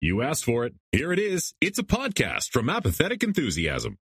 [0.00, 0.74] You asked for it.
[0.92, 1.54] Here it is.
[1.60, 3.98] It's a podcast from Apathetic Enthusiasm.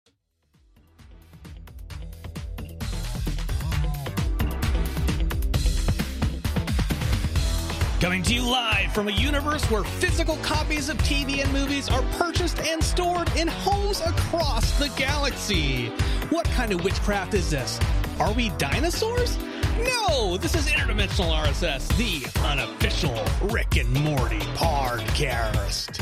[8.01, 12.03] Coming to you live from a universe where physical copies of TV and movies are
[12.19, 15.87] purchased and stored in homes across the galaxy.
[16.29, 17.79] What kind of witchcraft is this?
[18.19, 19.39] Are we dinosaurs?
[19.79, 23.13] No, this is Interdimensional RSS, the unofficial
[23.49, 26.01] Rick and Morty podcast.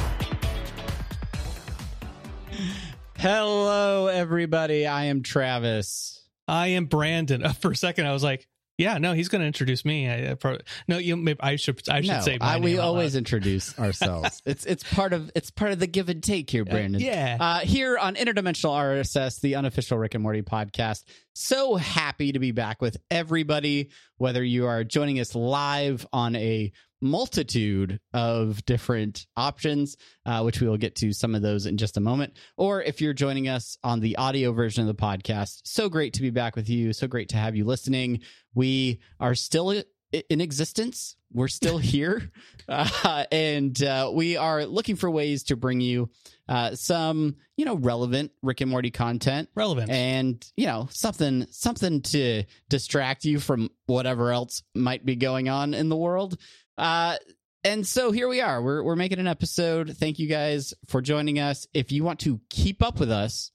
[3.16, 4.86] Hello, everybody.
[4.86, 6.22] I am Travis.
[6.46, 7.42] I am Brandon.
[7.42, 8.46] Uh, for a second, I was like,
[8.78, 11.16] "Yeah, no, he's going to introduce me." I, I probably, no, you.
[11.16, 11.80] Maybe I should.
[11.88, 12.38] I should no, say.
[12.38, 14.42] My I, we always introduce ourselves.
[14.44, 17.00] it's it's part of it's part of the give and take here, Brandon.
[17.00, 17.36] yeah.
[17.40, 21.04] Uh, here on Interdimensional RSS, the unofficial Rick and Morty podcast.
[21.34, 23.90] So happy to be back with everybody.
[24.16, 30.68] Whether you are joining us live on a multitude of different options, uh, which we
[30.68, 33.76] will get to some of those in just a moment, or if you're joining us
[33.82, 36.92] on the audio version of the podcast, so great to be back with you.
[36.92, 38.20] So great to have you listening.
[38.54, 41.16] We are still in existence.
[41.32, 42.30] We're still here,
[42.68, 46.10] uh, and uh, we are looking for ways to bring you
[46.48, 49.90] uh, some, you know, relevant Rick and Morty content relevant.
[49.90, 55.72] and you know something something to distract you from whatever else might be going on
[55.72, 56.38] in the world
[56.78, 57.16] uh
[57.64, 58.60] and so here we are.
[58.60, 59.96] We're we're making an episode.
[59.96, 61.66] Thank you guys for joining us.
[61.72, 63.52] If you want to keep up with us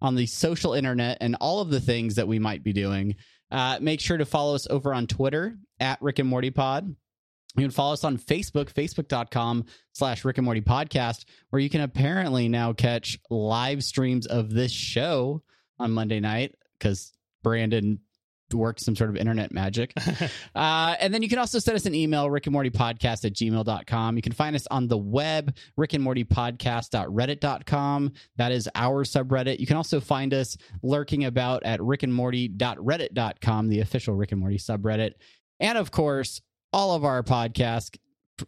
[0.00, 3.16] on the social internet and all of the things that we might be doing
[3.50, 6.96] uh make sure to follow us over on twitter at rick and morty pod.
[7.56, 11.80] You can follow us on Facebook, facebook.com slash Rick and Morty podcast, where you can
[11.80, 15.42] apparently now catch live streams of this show
[15.78, 17.98] on Monday night because Brandon
[18.54, 19.92] worked some sort of internet magic.
[20.54, 23.32] Uh, and then you can also send us an email, Rick and Morty podcast at
[23.32, 24.16] gmail.com.
[24.16, 28.12] You can find us on the web, Rick and Morty podcast.reddit.com.
[28.36, 29.60] That is our subreddit.
[29.60, 34.40] You can also find us lurking about at Rick and Morty.reddit.com, the official Rick and
[34.40, 35.12] Morty subreddit.
[35.60, 36.40] And of course,
[36.72, 37.96] all of our podcasts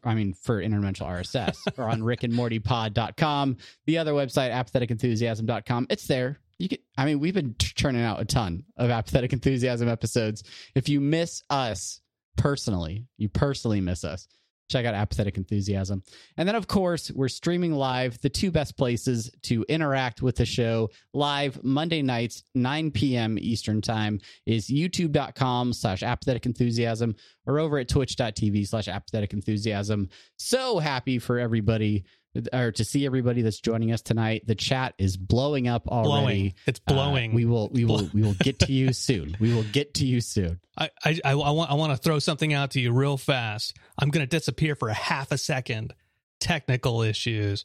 [0.04, 3.56] I mean, for interdimensional RSS or on rickandmortypod.com.
[3.86, 5.86] The other website, apatheticenthusiasm.com.
[5.90, 6.38] It's there.
[6.62, 10.44] You I mean, we've been churning out a ton of apathetic enthusiasm episodes.
[10.76, 12.00] If you miss us
[12.36, 14.28] personally, you personally miss us,
[14.70, 16.04] check out apathetic enthusiasm.
[16.36, 18.20] And then, of course, we're streaming live.
[18.20, 23.38] The two best places to interact with the show live Monday nights, 9 p.m.
[23.40, 30.08] Eastern time is youtube.com slash apathetic enthusiasm or over at twitch.tv slash apathetic enthusiasm.
[30.36, 32.04] So happy for everybody
[32.52, 34.44] or to see everybody that's joining us tonight.
[34.46, 36.08] The chat is blowing up already.
[36.08, 36.54] blowing.
[36.66, 37.34] It's Uh, blowing.
[37.34, 39.36] we will we will we will get to you soon.
[39.40, 40.60] We will get to you soon.
[40.78, 43.76] I, I, I, I want I want to throw something out to you real fast.
[43.98, 45.92] I'm going to disappear for a half a second.
[46.40, 47.64] Technical issues.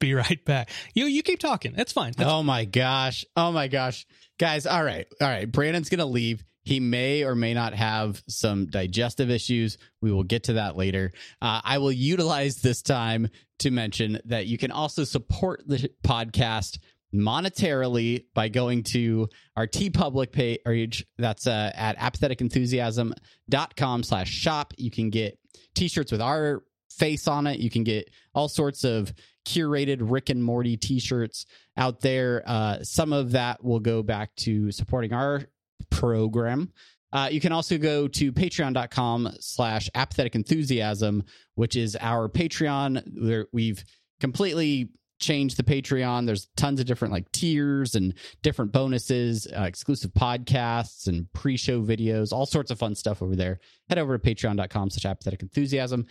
[0.00, 0.70] Be right back.
[0.94, 1.74] You you keep talking.
[1.76, 2.10] It's fine.
[2.10, 3.24] It's- Oh my gosh.
[3.36, 4.06] Oh my gosh.
[4.38, 5.06] Guys, all right.
[5.20, 5.50] All right.
[5.50, 6.42] Brandon's going to leave.
[6.62, 9.78] He may or may not have some digestive issues.
[10.02, 11.12] We will get to that later.
[11.40, 13.28] Uh, I will utilize this time
[13.60, 16.78] to mention that you can also support the podcast
[17.14, 21.06] monetarily by going to our TeePublic page.
[21.18, 24.74] That's uh, at apatheticenthusiasm.com slash shop.
[24.76, 25.38] You can get
[25.74, 27.58] t-shirts with our face on it.
[27.58, 29.12] You can get all sorts of
[29.46, 31.46] curated Rick and Morty t-shirts
[31.76, 32.42] out there.
[32.46, 35.42] Uh, some of that will go back to supporting our
[35.90, 36.72] program.
[37.12, 41.24] Uh, you can also go to patreon.com slash apathetic enthusiasm,
[41.56, 43.20] which is our Patreon.
[43.20, 43.84] Where we've
[44.20, 46.26] completely changed the Patreon.
[46.26, 52.32] There's tons of different like tiers and different bonuses, uh, exclusive podcasts and pre-show videos,
[52.32, 53.60] all sorts of fun stuff over there.
[53.88, 56.06] Head over to patreon.com slash apathetic enthusiasm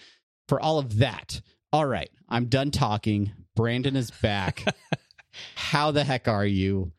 [0.48, 1.42] for all of that.
[1.74, 3.32] All right, I'm done talking.
[3.56, 4.64] Brandon is back.
[5.56, 6.92] How the heck are you?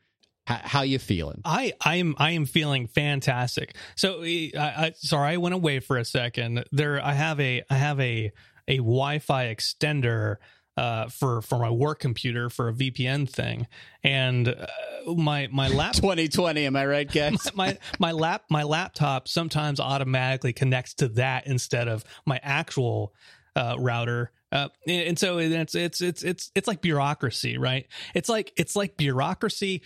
[0.47, 1.41] How, how you feeling?
[1.45, 3.75] I I am I am feeling fantastic.
[3.95, 6.63] So I, I sorry I went away for a second.
[6.71, 8.31] There I have a I have a
[8.67, 10.37] a Wi-Fi extender
[10.77, 13.67] uh for for my work computer for a VPN thing
[14.03, 14.67] and uh,
[15.15, 17.53] my my lap 2020, am I right, guys?
[17.55, 23.13] my my lap my laptop sometimes automatically connects to that instead of my actual
[23.55, 24.31] uh, router.
[24.51, 27.87] Uh, and so it's it's it's it's it's like bureaucracy, right?
[28.13, 29.81] It's like it's like bureaucracy,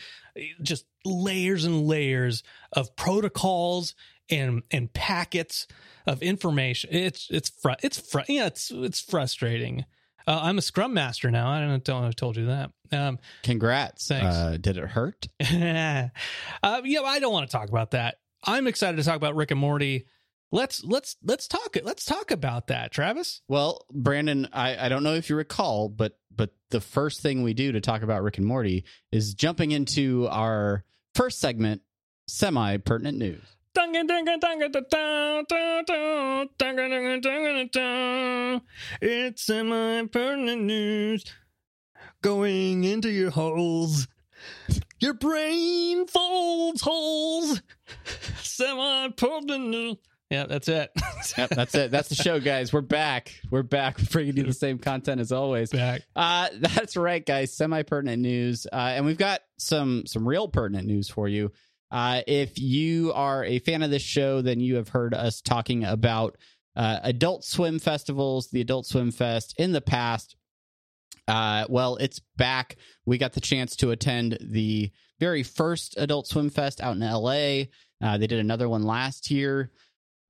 [0.61, 2.41] just layers and layers
[2.73, 3.93] of protocols
[4.29, 5.67] and and packets
[6.07, 6.89] of information.
[6.93, 9.85] It's it's fr- it's fr- yeah, it's it's frustrating.
[10.27, 11.49] Uh, I'm a scrum master now.
[11.49, 12.71] I don't know if I told you that.
[12.91, 14.07] Um, Congrats.
[14.07, 14.35] Thanks.
[14.35, 15.27] Uh, did it hurt?
[15.39, 16.09] uh, yeah,
[16.63, 18.15] I don't want to talk about that.
[18.43, 20.07] I'm excited to talk about Rick and Morty.
[20.55, 23.41] Let's let's let's talk let's talk about that, Travis.
[23.47, 27.53] Well, Brandon, I, I don't know if you recall, but but the first thing we
[27.53, 31.81] do to talk about Rick and Morty is jumping into our first segment,
[32.27, 33.43] semi pertinent news.
[39.01, 41.25] It's semi pertinent news
[42.21, 44.07] going into your holes.
[45.01, 47.61] Your brain folds holes.
[48.37, 49.99] Semi pertinent
[50.35, 50.91] Yeah, that's it.
[51.37, 51.89] Yep, that's it.
[51.89, 52.71] That's the show, guys.
[52.71, 53.33] We're back.
[53.49, 53.97] We're back.
[54.11, 55.71] Bringing you the same content as always.
[55.71, 56.03] Back.
[56.15, 57.55] Uh, that's right, guys.
[57.55, 61.51] Semi pertinent news, uh, and we've got some some real pertinent news for you.
[61.89, 65.83] Uh, if you are a fan of this show, then you have heard us talking
[65.83, 66.37] about
[66.75, 70.35] uh, Adult Swim festivals, the Adult Swim Fest in the past.
[71.27, 72.75] Uh, well, it's back.
[73.05, 77.63] We got the chance to attend the very first Adult Swim Fest out in LA.
[77.99, 79.71] Uh, they did another one last year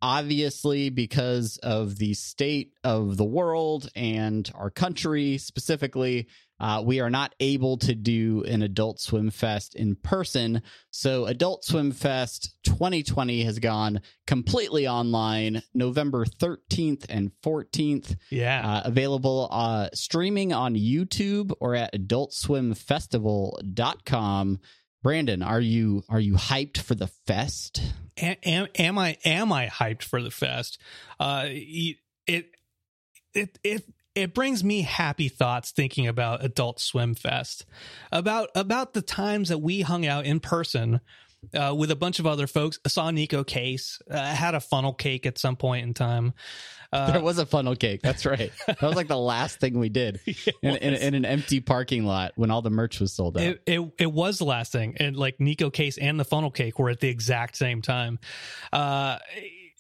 [0.01, 6.27] obviously because of the state of the world and our country specifically
[6.57, 10.62] uh, we are not able to do an adult swim fest in person.
[10.89, 18.65] So adult swim fest 2020 has gone completely online november 13th and 14th Yeah.
[18.65, 24.59] uh, available uh, streaming on youtube or at adultswimfestival.com
[25.05, 29.67] brandon are you are you hyped for the fest am, am, am I am I
[29.67, 30.79] hyped for the fest?
[31.19, 31.97] Uh, it
[32.27, 33.85] it it
[34.15, 37.65] it brings me happy thoughts thinking about Adult Swim Fest,
[38.11, 41.01] about about the times that we hung out in person.
[41.53, 44.01] Uh, with a bunch of other folks, I saw Neko Case.
[44.09, 46.33] Uh, had a funnel cake at some point in time.
[46.91, 48.01] Uh, there was a funnel cake.
[48.01, 48.51] That's right.
[48.67, 50.19] That was like the last thing we did
[50.61, 53.43] in, in, in an empty parking lot when all the merch was sold out.
[53.43, 56.79] It, it it was the last thing, and like Neko Case and the funnel cake
[56.79, 58.19] were at the exact same time.
[58.71, 59.17] Uh,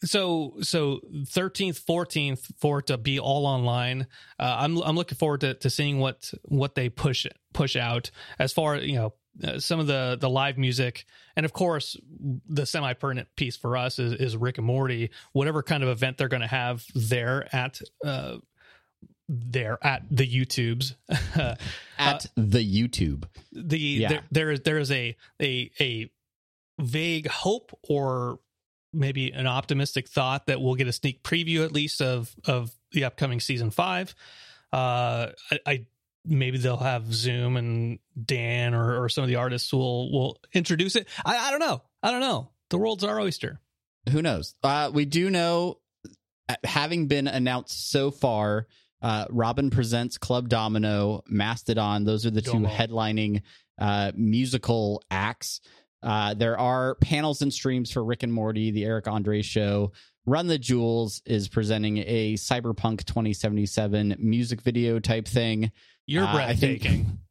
[0.03, 4.07] so so thirteenth, fourteenth for it to be all online.
[4.39, 8.53] Uh, I'm I'm looking forward to, to seeing what what they push push out as
[8.53, 9.13] far you know.
[9.43, 11.05] Uh, some of the the live music
[11.35, 11.97] and of course
[12.47, 16.17] the semi pertinent piece for us is, is rick and morty whatever kind of event
[16.17, 18.37] they're going to have there at uh
[19.27, 20.95] there at the youtubes
[21.97, 23.25] At the YouTube.
[23.51, 24.09] the Yeah.
[24.09, 26.11] there, there is there is a a a
[26.79, 28.39] vague hope or
[28.93, 33.03] maybe an optimistic thought that we'll get a sneak preview at least of of the
[33.03, 34.15] upcoming season five.
[34.71, 35.85] Uh, I, I
[36.25, 40.95] maybe they'll have Zoom and Dan or, or some of the artists will will introduce
[40.95, 41.07] it.
[41.23, 41.81] I, I don't know.
[42.01, 42.51] I don't know.
[42.69, 43.59] The world's our oyster.
[44.11, 44.55] Who knows?
[44.63, 45.79] Uh, we do know,
[46.49, 48.67] uh, having been announced so far,
[49.01, 52.05] uh, Robyn Presents Club Domino, Mastodon.
[52.05, 53.41] Those are the two headlining
[53.79, 55.61] uh, musical acts.
[56.01, 59.91] Uh, there are panels and streams for Rick and Morty, the Eric Andre show.
[60.25, 65.71] Run the Jewels is presenting a Cyberpunk 2077 music video type thing.
[66.07, 67.19] You're Uh, I think- breathtaking.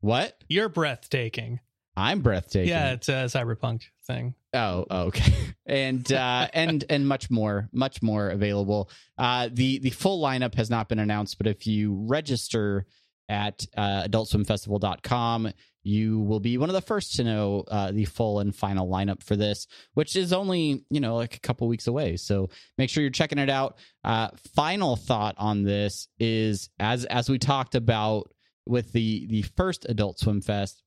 [0.00, 0.36] What?
[0.48, 1.60] You're breathtaking.
[1.96, 2.68] I'm breathtaking.
[2.70, 4.34] Yeah, it's a cyberpunk thing.
[4.52, 5.32] Oh, oh, okay.
[5.66, 8.90] And uh and and much more, much more available.
[9.16, 12.84] Uh the the full lineup has not been announced, but if you register
[13.28, 15.52] at uh, adultswimfestival.com,
[15.84, 19.22] you will be one of the first to know uh, the full and final lineup
[19.22, 22.16] for this, which is only, you know, like a couple weeks away.
[22.16, 23.78] So make sure you're checking it out.
[24.04, 28.30] Uh final thought on this is as as we talked about
[28.66, 30.82] with the the first Adult Swim Fest,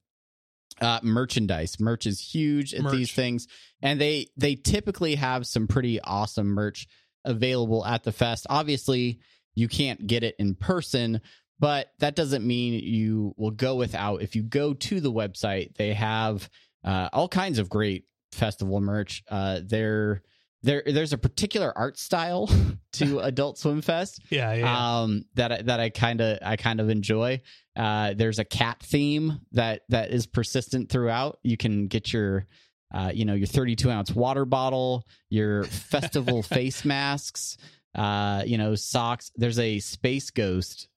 [0.82, 1.80] uh merchandise.
[1.80, 2.94] Merch is huge at Merch.
[2.94, 3.48] these things
[3.82, 6.88] and they they typically have some pretty awesome merch
[7.25, 8.46] available at the fest.
[8.50, 9.20] Obviously,
[9.56, 11.22] you can't get it in person,
[11.60, 14.22] but that doesn't mean you will go without.
[14.22, 16.50] If you go to the website, they have
[16.84, 19.24] uh, all kinds of great festival merch.
[19.30, 20.22] Uh, there,
[20.64, 22.50] there, there's a particular art style
[22.94, 25.00] to Adult Swim Fest Yeah, yeah.
[25.02, 27.42] um that I, that I kind of I kind of enjoy.
[27.76, 31.40] Uh there's a cat theme that that is persistent throughout.
[31.44, 32.48] You can get your
[32.94, 37.58] uh you know your 32 ounce water bottle, your festival face masks,
[37.94, 39.32] uh you know socks.
[39.36, 40.88] There's a space ghost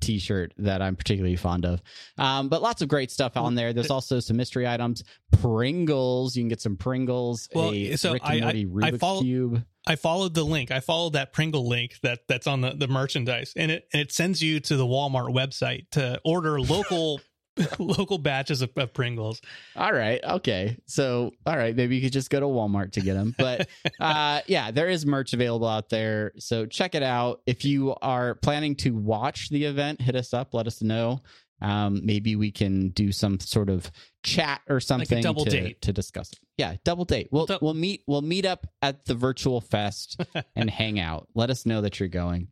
[0.00, 1.80] t-shirt that I'm particularly fond of.
[2.16, 3.72] Um but lots of great stuff on there.
[3.72, 5.02] There's also some mystery items,
[5.40, 8.90] Pringles, you can get some Pringles, Well, a so Rick and I- Morty I- I
[8.90, 9.64] Rubik's follow- cube.
[9.86, 10.70] I followed the link.
[10.70, 14.12] I followed that Pringle link that that's on the, the merchandise, and it and it
[14.12, 17.20] sends you to the Walmart website to order local
[17.78, 19.40] local batches of, of Pringles.
[19.76, 20.22] All right.
[20.22, 20.76] Okay.
[20.86, 21.74] So, all right.
[21.74, 23.34] Maybe you could just go to Walmart to get them.
[23.36, 23.68] But
[24.00, 26.32] uh, yeah, there is merch available out there.
[26.38, 27.42] So check it out.
[27.46, 30.54] If you are planning to watch the event, hit us up.
[30.54, 31.20] Let us know.
[31.60, 33.90] Um, maybe we can do some sort of
[34.22, 35.82] chat or something double to, date.
[35.82, 36.38] to discuss it.
[36.56, 37.28] Yeah, double date.
[37.32, 40.20] We'll Dou- we'll meet we'll meet up at the virtual fest
[40.56, 41.26] and hang out.
[41.34, 42.48] Let us know that you're going.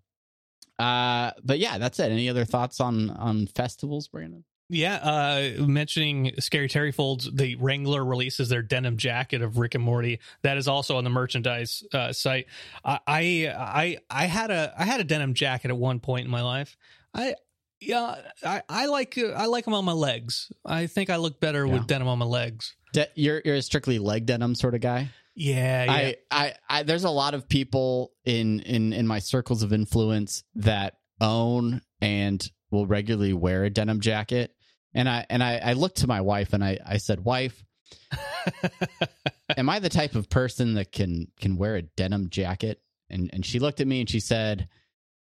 [0.79, 2.11] Uh, but yeah, that's it.
[2.11, 4.45] Any other thoughts on on festivals, Brandon?
[4.69, 9.85] Yeah, uh, mentioning Scary Terry Folds, the Wrangler releases their denim jacket of Rick and
[9.85, 10.19] Morty.
[10.43, 12.47] That is also on the merchandise uh, site.
[12.85, 16.31] I, I I I had a I had a denim jacket at one point in
[16.33, 16.77] my life.
[17.15, 17.37] I
[17.81, 20.51] yeah I I like I like them on my legs.
[20.65, 21.73] I think I look better Yeah.
[21.75, 22.75] with denim on my legs.
[22.93, 25.11] De- you're you're a strictly leg denim sort of guy.
[25.37, 25.93] Yeah, yeah.
[25.93, 30.43] I, I, I, there's a lot of people in in in my circles of influence
[30.57, 34.55] that own and will regularly wear a denim jacket.
[34.97, 37.63] And I and I, I looked to my wife and I, I said, "Wife,
[39.57, 43.45] am I the type of person that can can wear a denim jacket?" And and
[43.45, 44.69] she looked at me and she said,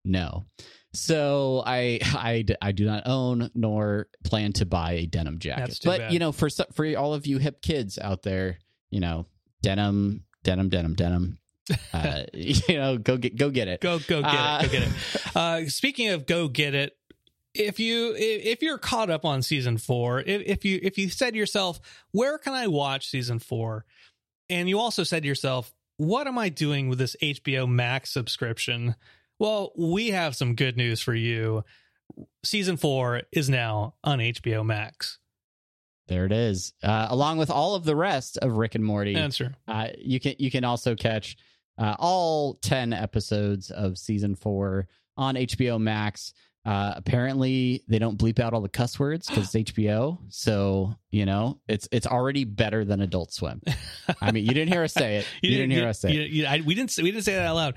[0.04, 0.46] "No."
[0.94, 5.80] So I, I, I do not own nor plan to buy a denim jacket.
[5.86, 6.14] But bad.
[6.14, 8.58] you know, for for all of you hip kids out there,
[8.90, 9.26] you know,
[9.62, 11.38] denim, denim, denim, denim.
[11.94, 13.80] Uh, you know, go get go get it.
[13.80, 14.94] go go get Uh, it, go get it.
[15.36, 16.94] Uh, speaking of go get it,
[17.54, 21.34] if you if you're caught up on season four, if, if you if you said
[21.34, 21.80] to yourself,
[22.12, 23.86] where can I watch season four,
[24.50, 28.96] and you also said to yourself, what am I doing with this HBO Max subscription?
[29.40, 31.64] Well, we have some good news for you.
[32.44, 35.20] Season four is now on HBO Max.
[36.08, 36.74] There it is.
[36.84, 39.54] Uh, along with all of the rest of Rick and Morty, Answer.
[39.68, 41.38] uh, you can you can also catch
[41.78, 46.34] uh, all ten episodes of season four on HBO Max.
[46.64, 50.20] Uh, apparently, they don't bleep out all the cuss words because it's HBO.
[50.30, 53.62] So you know, it's it's already better than Adult Swim.
[54.22, 55.28] I mean, you didn't hear us say it.
[55.42, 56.30] You, didn't hear us say you- it.
[56.30, 56.92] you- I- we didn't.
[56.92, 57.74] say- We didn't say that out loud.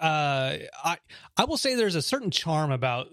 [0.00, 0.98] Uh, I
[1.36, 3.06] I will say there's a certain charm about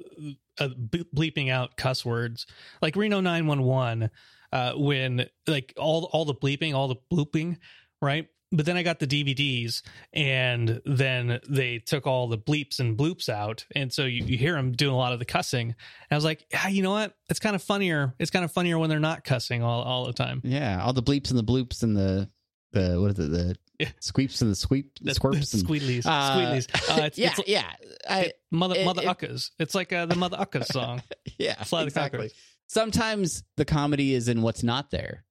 [0.59, 2.45] uh, bleeping out cuss words,
[2.81, 4.09] like Reno 911,
[4.51, 7.57] uh, when like all all the bleeping, all the blooping,
[8.01, 8.27] right?
[8.55, 9.81] But then I got the DVDs,
[10.13, 14.53] and then they took all the bleeps and bloops out, and so you, you hear
[14.53, 15.69] them doing a lot of the cussing.
[15.69, 15.75] And
[16.11, 17.15] I was like, yeah, you know what?
[17.29, 18.13] It's kind of funnier.
[18.19, 20.41] It's kind of funnier when they're not cussing all all the time.
[20.43, 22.29] Yeah, all the bleeps and the bloops and the
[22.73, 23.89] the what is it the Yeah.
[23.99, 26.99] squeeps and the sweep The- squirps the and squeedlies, Uh, squeedlies.
[26.99, 27.71] Uh, it's, yeah it's, yeah
[28.09, 29.49] I Mother It- Mother it- Uckas.
[29.59, 31.01] It's like uh, the Mother Uckas song.
[31.39, 32.17] yeah Fly exactly.
[32.19, 32.31] cockroach.
[32.67, 35.23] Sometimes the comedy is in what's not there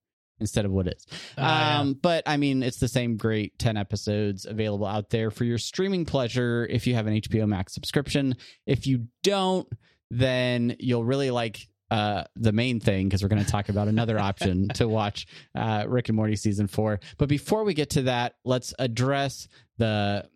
[0.43, 1.07] instead of what is.
[1.39, 5.45] Ah, um, but I mean, it's the same great ten episodes available out there for
[5.45, 8.37] your streaming pleasure if you have an HBO Max subscription.
[8.67, 9.67] If you don't,
[10.11, 11.67] then you'll really like.
[11.91, 15.85] Uh, the main thing because we're going to talk about another option to watch uh,
[15.87, 17.01] Rick and Morty season four.
[17.19, 19.47] But before we get to that, let's address
[19.77, 20.27] the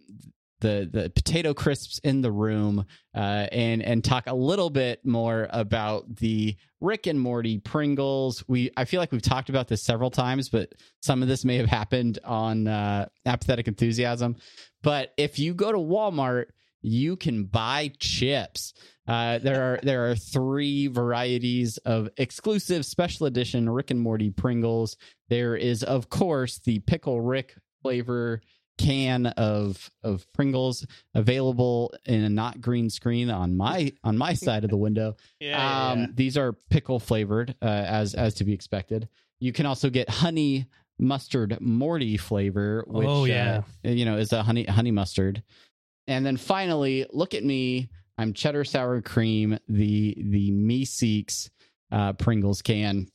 [0.60, 5.48] the the potato crisps in the room uh, and and talk a little bit more
[5.50, 8.44] about the Rick and Morty Pringles.
[8.48, 11.56] We I feel like we've talked about this several times, but some of this may
[11.56, 14.36] have happened on uh, Apathetic Enthusiasm.
[14.82, 16.46] But if you go to Walmart,
[16.80, 18.72] you can buy chips.
[19.06, 24.96] Uh, there are there are three varieties of exclusive special edition Rick and Morty Pringles.
[25.28, 28.40] There is, of course, the pickle Rick flavor
[28.78, 34.64] can of of Pringles available in a not green screen on my on my side
[34.64, 35.16] of the window.
[35.40, 39.08] yeah, um, These are pickle flavored, uh, as as to be expected.
[39.40, 40.66] You can also get honey
[40.98, 43.62] mustard Morty flavor, which Oh, yeah.
[43.84, 45.42] uh, you know is a honey honey mustard.
[46.06, 47.90] And then finally, look at me.
[48.18, 51.50] I'm cheddar sour cream, the the Meeseeks
[51.92, 53.08] uh, Pringles can.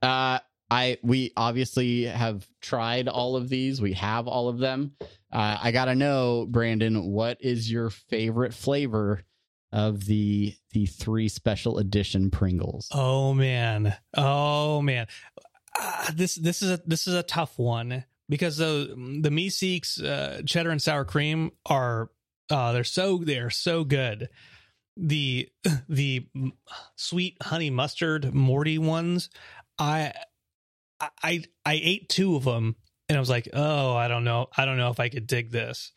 [0.00, 0.38] Uh,
[0.72, 3.82] I we obviously have tried all of these.
[3.82, 4.92] We have all of them.
[5.30, 9.22] Uh, I gotta know, Brandon, what is your favorite flavor
[9.70, 12.88] of the the three special edition Pringles?
[12.90, 13.94] Oh man.
[14.16, 15.08] Oh man.
[15.78, 20.40] Uh, this this is a this is a tough one because the the Meeseeks uh,
[20.46, 22.08] cheddar and sour cream are
[22.48, 24.30] uh they're so they're so good.
[24.96, 25.50] The
[25.86, 26.28] the
[26.96, 29.28] sweet honey mustard Morty ones,
[29.78, 30.14] I
[31.22, 32.76] I I ate two of them
[33.08, 34.48] and I was like, "Oh, I don't know.
[34.56, 35.92] I don't know if I could dig this."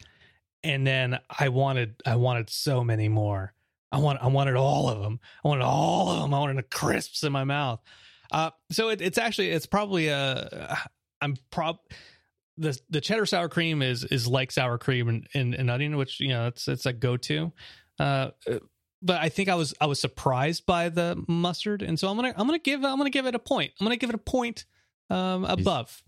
[0.64, 3.54] And then I wanted I wanted so many more.
[3.92, 5.20] I want I wanted all of them.
[5.44, 6.34] I wanted all of them.
[6.34, 7.80] I wanted the crisps in my mouth.
[8.32, 10.78] Uh, so it, it's actually it's probably a
[11.22, 11.78] I'm prob
[12.58, 16.20] the the cheddar sour cream is is like sour cream and and, and onion, which
[16.20, 17.52] you know it's it's a go to.
[18.00, 18.32] Uh,
[19.02, 22.34] but I think I was I was surprised by the mustard, and so I'm gonna
[22.36, 23.72] I'm gonna give I'm gonna give it a point.
[23.80, 24.66] I'm gonna give it a point
[25.10, 26.04] um, above.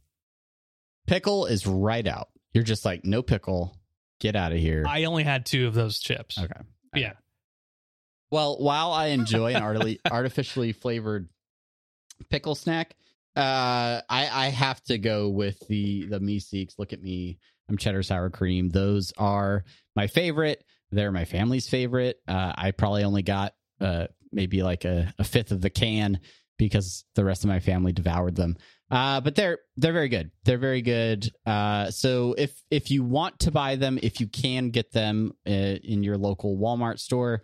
[1.06, 2.30] Pickle is right out.
[2.54, 3.78] You're just like no pickle.
[4.20, 4.84] Get out of here.
[4.88, 6.40] I only had two of those chips.
[6.40, 6.62] okay.
[6.96, 7.14] Yeah.
[8.32, 11.30] Well, while I enjoy an artily, artificially flavored
[12.30, 12.96] pickle snack,
[13.36, 16.80] uh, I, I have to go with the the Meeseeks.
[16.80, 17.38] Look at me,
[17.70, 18.70] I'm cheddar sour cream.
[18.70, 19.64] Those are
[19.96, 20.64] my favorite.
[20.92, 22.20] They're my family's favorite.
[22.28, 26.20] Uh, I probably only got uh, maybe like a, a fifth of the can
[26.58, 28.58] because the rest of my family devoured them.
[28.90, 30.32] Uh, but they're they're very good.
[30.46, 31.30] They're very good.
[31.46, 35.52] Uh, so if if you want to buy them, if you can get them uh,
[35.52, 37.42] in your local Walmart store,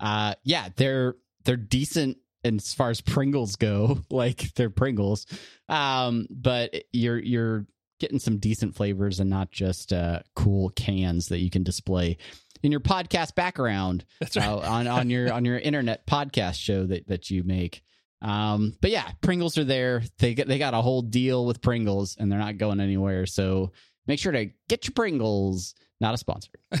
[0.00, 4.00] uh, yeah, they're they're decent as far as Pringles go.
[4.10, 5.26] Like they're Pringles,
[5.68, 7.66] um, but you're you're
[7.98, 12.18] getting some decent flavors and not just uh, cool cans that you can display
[12.62, 14.46] in your podcast background That's right.
[14.46, 17.82] uh, on on your on your internet podcast show that that you make.
[18.22, 20.02] Um, but yeah, Pringles are there.
[20.18, 23.26] They get, they got a whole deal with Pringles, and they're not going anywhere.
[23.26, 23.72] So
[24.06, 25.74] make sure to get your Pringles.
[26.00, 26.50] Not a sponsor.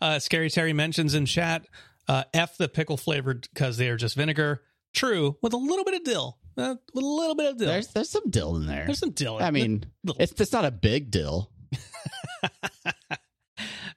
[0.00, 1.66] Uh, Scary Terry mentions in chat,
[2.08, 4.62] uh, F the pickle flavored because they are just vinegar.
[4.94, 6.38] True, with a little bit of dill.
[6.56, 7.66] Uh, with a little bit of dill.
[7.66, 8.86] There's there's some dill in there.
[8.86, 9.38] There's some dill.
[9.40, 11.50] I mean, Little- it's it's not a big dill.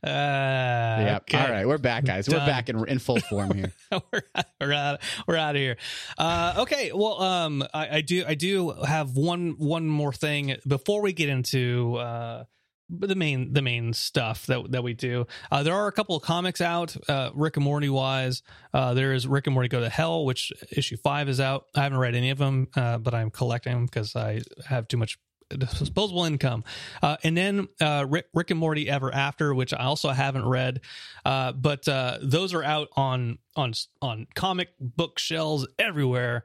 [0.03, 1.17] uh, yeah.
[1.21, 1.37] okay.
[1.37, 2.29] All right, we're back, guys.
[2.29, 3.73] We're back in in full form here.
[3.91, 4.21] we're,
[4.61, 5.77] we're out we're out of here
[6.17, 11.01] uh okay well um I, I do i do have one one more thing before
[11.01, 12.43] we get into uh
[12.89, 16.23] the main the main stuff that that we do uh there are a couple of
[16.23, 18.41] comics out uh rick and morty wise
[18.73, 21.83] uh there is rick and morty go to hell which issue five is out i
[21.83, 25.17] haven't read any of them uh but i'm collecting them because i have too much
[25.57, 26.63] disposable income
[27.01, 30.81] uh, and then uh, Rick, Rick and Morty Ever After, which I also haven't read,
[31.25, 36.43] uh, but uh, those are out on on on comic book shelves everywhere.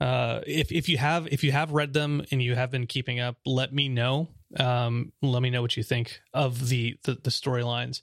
[0.00, 3.20] Uh, if if you have if you have read them and you have been keeping
[3.20, 4.28] up, let me know.
[4.58, 8.00] Um, let me know what you think of the the, the storylines.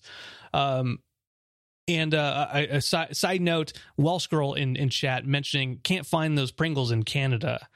[0.54, 1.00] Um,
[1.90, 6.38] and uh, I, a side, side note, Welsh girl in in chat mentioning can't find
[6.38, 7.68] those Pringles in Canada.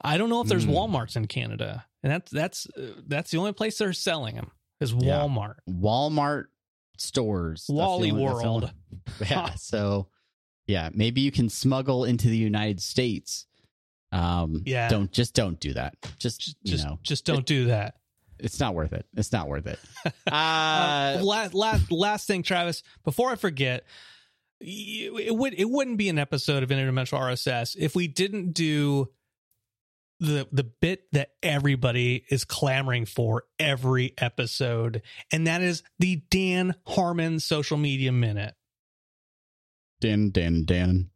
[0.00, 0.74] I don't know if there's Mm.
[0.74, 4.50] WalMarts in Canada, and that's that's uh, that's the only place they're selling them
[4.80, 5.20] is Yeah.
[5.20, 5.54] Walmart.
[5.68, 6.44] Walmart
[6.96, 7.60] stores.
[7.60, 8.64] That's the Wally only- that's the World.
[8.64, 8.74] only-
[9.30, 9.50] Yeah.
[9.56, 10.08] So
[10.66, 13.46] yeah, maybe you can smuggle into the United States.
[14.12, 14.88] Um, Yeah.
[14.88, 15.96] Don't just don't do that.
[16.18, 17.94] Just, Just you just, know, just don't do that.
[18.38, 19.04] it's not worth it.
[19.16, 19.78] It's not worth it.
[20.30, 22.82] Uh, Uh, last last last thing, Travis.
[23.04, 23.84] Before I forget,
[24.60, 24.66] y-
[25.24, 29.08] it would it wouldn't be an episode of Interdimensional RSS if we didn't do
[30.20, 35.02] the the bit that everybody is clamoring for every episode,
[35.32, 38.54] and that is the Dan Harmon social media minute.
[40.00, 41.10] Dan, Dan, Dan,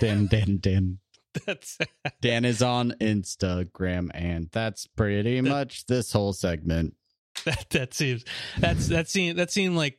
[0.00, 0.98] Dan, Dan, Dan.
[1.46, 1.78] That's
[2.20, 6.94] Dan is on Instagram, and that's pretty much this whole segment.
[7.44, 8.24] that that seems
[8.58, 9.98] that's that seemed that seemed like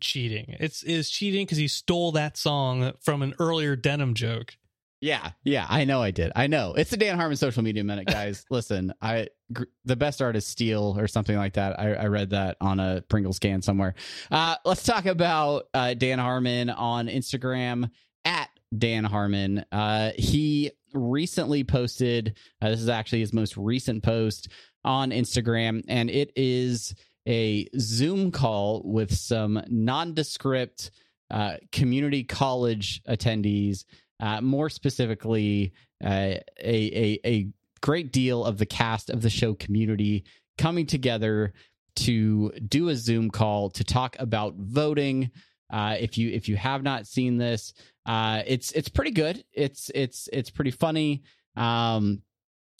[0.00, 0.56] cheating.
[0.58, 4.56] It's is cheating because he stole that song from an earlier denim joke.
[5.00, 6.30] Yeah, yeah, I know I did.
[6.36, 8.44] I know it's the Dan Harmon social media minute, guys.
[8.50, 11.80] Listen, I gr- the best art is steel or something like that.
[11.80, 13.94] I, I read that on a Pringles can somewhere.
[14.30, 17.90] Uh, let's talk about uh, Dan Harmon on Instagram
[18.26, 19.64] at Dan Harmon.
[19.72, 22.36] Uh, he recently posted.
[22.60, 24.48] Uh, this is actually his most recent post
[24.84, 26.94] on Instagram, and it is
[27.26, 30.90] a Zoom call with some nondescript
[31.30, 33.84] uh, community college attendees
[34.20, 35.72] uh, more specifically,
[36.04, 37.48] uh, a, a a
[37.80, 40.24] great deal of the cast of the show community
[40.58, 41.54] coming together
[41.96, 45.30] to do a Zoom call to talk about voting.
[45.72, 47.72] Uh, if you if you have not seen this,
[48.06, 49.42] uh, it's it's pretty good.
[49.52, 51.22] It's it's it's pretty funny.
[51.56, 52.22] Um,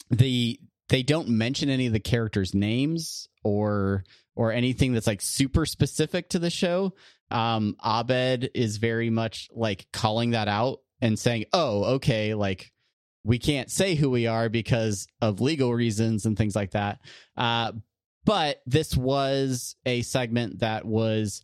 [0.09, 4.03] the they don't mention any of the characters' names or
[4.35, 6.93] or anything that's like super specific to the show.
[7.29, 12.71] Um, Abed is very much like calling that out and saying, "Oh, okay, like
[13.23, 16.99] we can't say who we are because of legal reasons and things like that."
[17.35, 17.73] Uh,
[18.25, 21.41] but this was a segment that was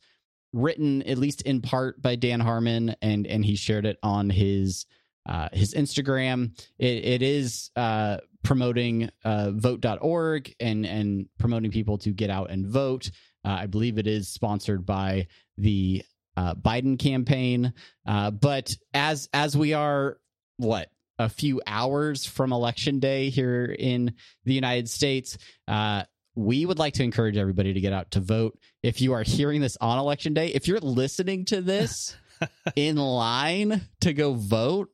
[0.54, 4.86] written at least in part by Dan Harmon, and and he shared it on his
[5.28, 6.58] uh, his Instagram.
[6.80, 12.65] It, it is uh, promoting uh, vote.org and and promoting people to get out and
[12.65, 13.12] vote.
[13.46, 16.04] Uh, I believe it is sponsored by the
[16.38, 17.73] uh, Biden campaign.
[18.06, 20.17] Uh, but as as we are
[20.58, 24.13] what a few hours from election day here in
[24.45, 26.04] the United States, uh,
[26.36, 28.58] we would like to encourage everybody to get out to vote.
[28.84, 32.15] If you are hearing this on election day, if you're listening to this
[32.76, 34.89] in line to go vote,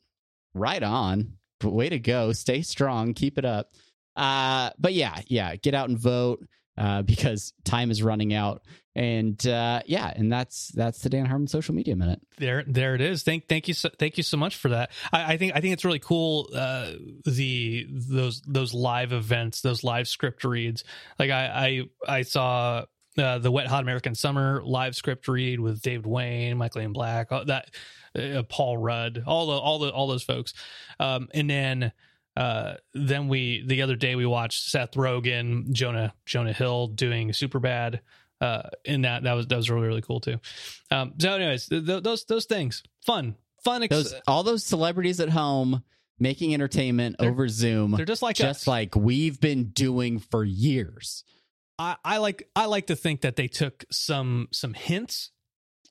[0.53, 1.33] right on.
[1.61, 2.33] Way to go.
[2.33, 3.13] Stay strong.
[3.13, 3.71] Keep it up.
[4.15, 6.45] Uh, but yeah, yeah, get out and vote.
[6.75, 8.63] Uh, because time is running out.
[8.95, 12.19] And uh, yeah, and that's that's the Dan Harmon social media minute.
[12.37, 13.21] There, there it is.
[13.23, 14.91] Thank, thank you, so, thank you so much for that.
[15.11, 16.49] I, I think, I think it's really cool.
[16.53, 16.93] Uh,
[17.25, 20.83] the those those live events, those live script reads.
[21.19, 22.85] Like I, I, I saw
[23.17, 27.31] uh, the Wet Hot American Summer live script read with David Wain, Michael Ian Black,
[27.31, 27.69] all that
[28.17, 30.53] uh, Paul Rudd, all the all the all those folks,
[30.99, 31.91] um, and then
[32.35, 37.99] uh, then we the other day we watched Seth Rogen, Jonah Jonah Hill doing Superbad.
[38.41, 40.37] Uh, and that that was that was really really cool too.
[40.91, 43.83] Um, so, anyways, th- th- those those things, fun, fun.
[43.83, 45.83] Ex- Those all those celebrities at home
[46.19, 48.67] making entertainment They're- over Zoom, they're just like just us.
[48.67, 51.23] like we've been doing for years.
[51.79, 55.31] I, I like I like to think that they took some some hints,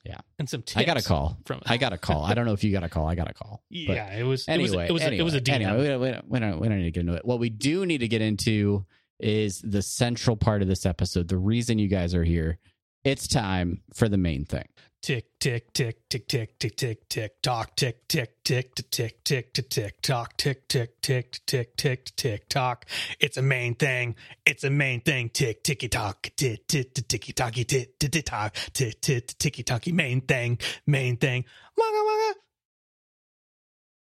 [0.04, 0.18] Yeah.
[0.38, 0.76] and some tips.
[0.76, 1.38] I got a call.
[1.46, 1.62] from.
[1.64, 2.24] I got a call.
[2.24, 3.06] I don't know if you got a call.
[3.06, 3.62] I got a call.
[3.86, 5.52] But yeah, it was Anyway, it was, it was, anyway, a, it was a DM.
[5.54, 7.24] Anyway, we don't, we, don't, we, don't, we don't need to get into it.
[7.24, 8.84] What we do need to get into
[9.20, 11.28] is the central part of this episode.
[11.28, 12.58] The reason you guys are here.
[13.04, 14.66] It's time for the main thing.
[15.02, 19.52] Tick tick tick tick tick tick tick tick tock tick tick tick tick tick tick
[19.52, 22.86] tick tick tock tick tick tick tick tick tick tock.
[23.18, 24.14] It's a main thing.
[24.46, 25.28] It's a main thing.
[25.30, 30.20] Tick ticky tock tit tit ticky tocky tit tit tock tit tit ticky tocky main
[30.20, 31.44] thing main thing.
[31.76, 32.38] Wagga wagga.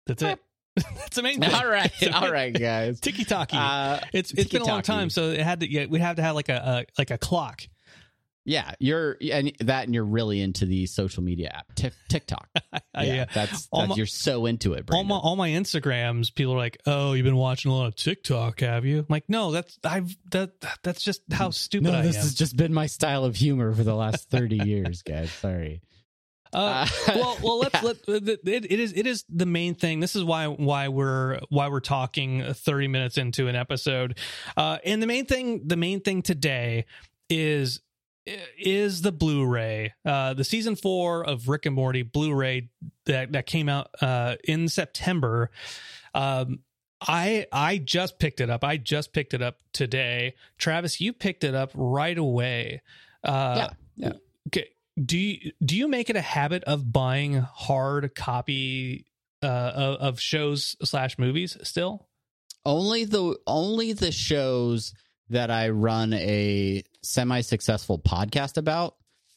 [0.06, 0.40] That's it.
[0.76, 1.54] That's a main thing.
[1.54, 3.00] All right, It's a all right, guys.
[3.00, 3.56] Ticky tocky.
[3.56, 5.70] Uh, it's it's been a long time, so it had to.
[5.70, 7.62] Yeah, we have to have like a, a like a clock.
[8.44, 12.48] Yeah, you're and that, and you're really into the social media app, Tik TikTok.
[12.92, 13.24] Yeah, yeah.
[13.32, 14.84] that's, that's my- you're so into it.
[14.90, 17.94] all my all my Instagrams, people are like, "Oh, you've been watching a lot of
[17.94, 22.02] TikTok, have you?" I'm like, no, that's I've that that's just how stupid no, I
[22.02, 22.22] this am.
[22.22, 25.30] has just been my style of humor for the last thirty years, guys.
[25.32, 25.80] Sorry.
[26.52, 27.80] Uh, Uh, well, well, let's yeah.
[27.82, 30.00] let it, it is it is the main thing.
[30.00, 34.18] This is why why we're why we're talking 30 minutes into an episode.
[34.56, 36.86] Uh, and the main thing the main thing today
[37.30, 37.80] is
[38.26, 42.68] is the Blu-ray, uh, the season four of Rick and Morty Blu-ray
[43.06, 45.50] that that came out uh, in September.
[46.14, 46.60] Um,
[47.00, 48.62] I I just picked it up.
[48.62, 50.34] I just picked it up today.
[50.58, 52.82] Travis, you picked it up right away.
[53.24, 53.54] Uh,
[53.96, 54.12] Yeah, yeah.
[54.48, 54.68] Okay.
[55.02, 59.06] Do you do you make it a habit of buying hard copy
[59.42, 62.06] uh, of, of shows slash movies still?
[62.64, 64.92] only the only the shows
[65.28, 68.96] that I run a semi successful podcast about.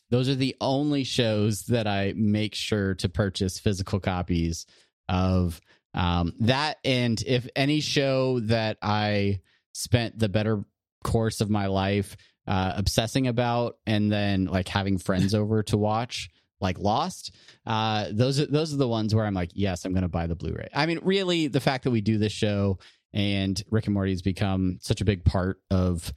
[0.09, 4.65] Those are the only shows that I make sure to purchase physical copies
[5.09, 5.59] of.
[5.95, 9.41] Um, that and if any show that I
[9.73, 10.63] spent the better
[11.03, 16.29] course of my life uh, obsessing about, and then like having friends over to watch,
[16.59, 17.33] like Lost,
[17.65, 20.27] uh, those are those are the ones where I'm like, yes, I'm going to buy
[20.27, 20.69] the Blu-ray.
[20.73, 22.79] I mean, really, the fact that we do this show
[23.13, 26.11] and Rick and Morty has become such a big part of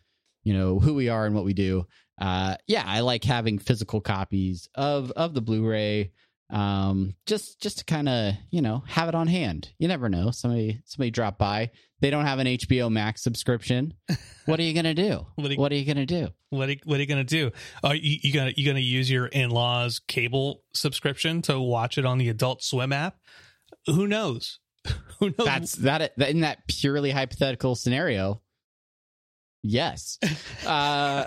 [0.47, 1.87] you know who we are and what we do.
[2.21, 6.13] Uh, yeah, I like having physical copies of of the Blu-ray,
[6.51, 9.71] um, just just to kind of you know have it on hand.
[9.79, 11.73] You never know somebody somebody drop by.
[12.01, 13.95] They don't have an HBO Max subscription.
[14.47, 15.27] What are you gonna do?
[15.35, 16.29] What do you- what are you gonna do?
[16.51, 17.51] What are, what are you gonna do?
[17.83, 22.07] Are you, you gonna you gonna use your in laws cable subscription to watch it
[22.07, 23.17] on the Adult Swim app?
[23.87, 24.61] Who knows?
[25.19, 25.47] Who knows?
[25.47, 28.41] That's that, that in that purely hypothetical scenario.
[29.63, 30.19] Yes.
[30.67, 31.25] Uh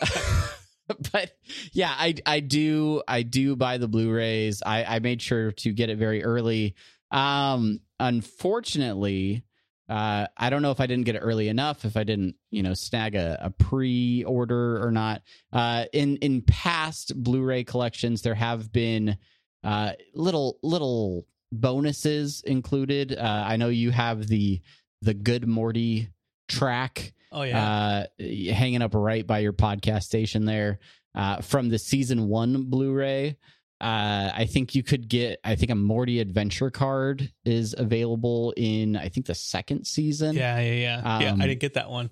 [1.12, 1.32] but
[1.72, 4.64] yeah, I I do I do buy the Blu-rays.
[4.66, 6.76] I I made sure to get it very early.
[7.12, 9.44] Um unfortunately,
[9.90, 12.64] uh I don't know if I didn't get it early enough if I didn't, you
[12.64, 15.22] know, snag a, a pre-order or not.
[15.52, 19.18] Uh in in past Blu-ray collections there have been
[19.64, 23.16] uh little little bonuses included.
[23.18, 24.62] Uh I know you have the
[25.02, 26.10] the Good Morty
[26.50, 28.06] track oh yeah.
[28.20, 30.80] uh, hanging up right by your podcast station there
[31.16, 33.38] uh, from the season one Blu-ray.
[33.82, 35.40] Uh, I think you could get.
[35.44, 38.98] I think a Morty Adventure card is available in.
[38.98, 40.36] I think the second season.
[40.36, 41.20] yeah, yeah, yeah.
[41.22, 42.10] yeah, um, I didn't get that one.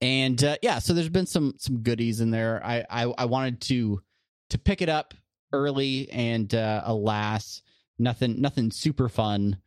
[0.00, 2.62] and uh, yeah, so there's been some some goodies in there.
[2.64, 4.00] I I, I wanted to
[4.50, 5.12] to pick it up
[5.52, 7.60] early, and uh, alas,
[7.98, 9.58] nothing nothing super fun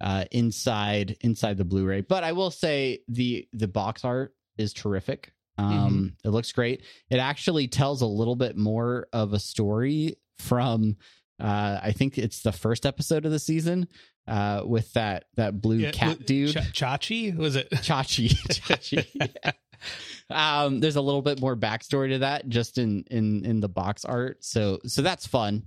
[0.00, 2.02] uh, inside inside the Blu-ray.
[2.02, 5.32] But I will say the the box art is terrific.
[5.58, 6.82] Um, It looks great.
[7.08, 10.96] It actually tells a little bit more of a story from.
[11.38, 13.88] Uh, I think it's the first episode of the season
[14.26, 16.52] uh, with that that blue Yeah, cat dude.
[16.52, 17.68] Ch- Chachi was it?
[17.70, 18.28] Chachi.
[18.48, 19.06] Chachi.
[19.14, 19.52] yeah.
[20.30, 24.04] Um, there's a little bit more backstory to that just in in in the box
[24.04, 24.42] art.
[24.42, 25.64] So so that's fun.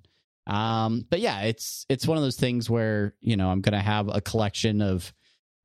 [0.49, 4.09] Um, but yeah, it's it's one of those things where you know I'm gonna have
[4.13, 5.13] a collection of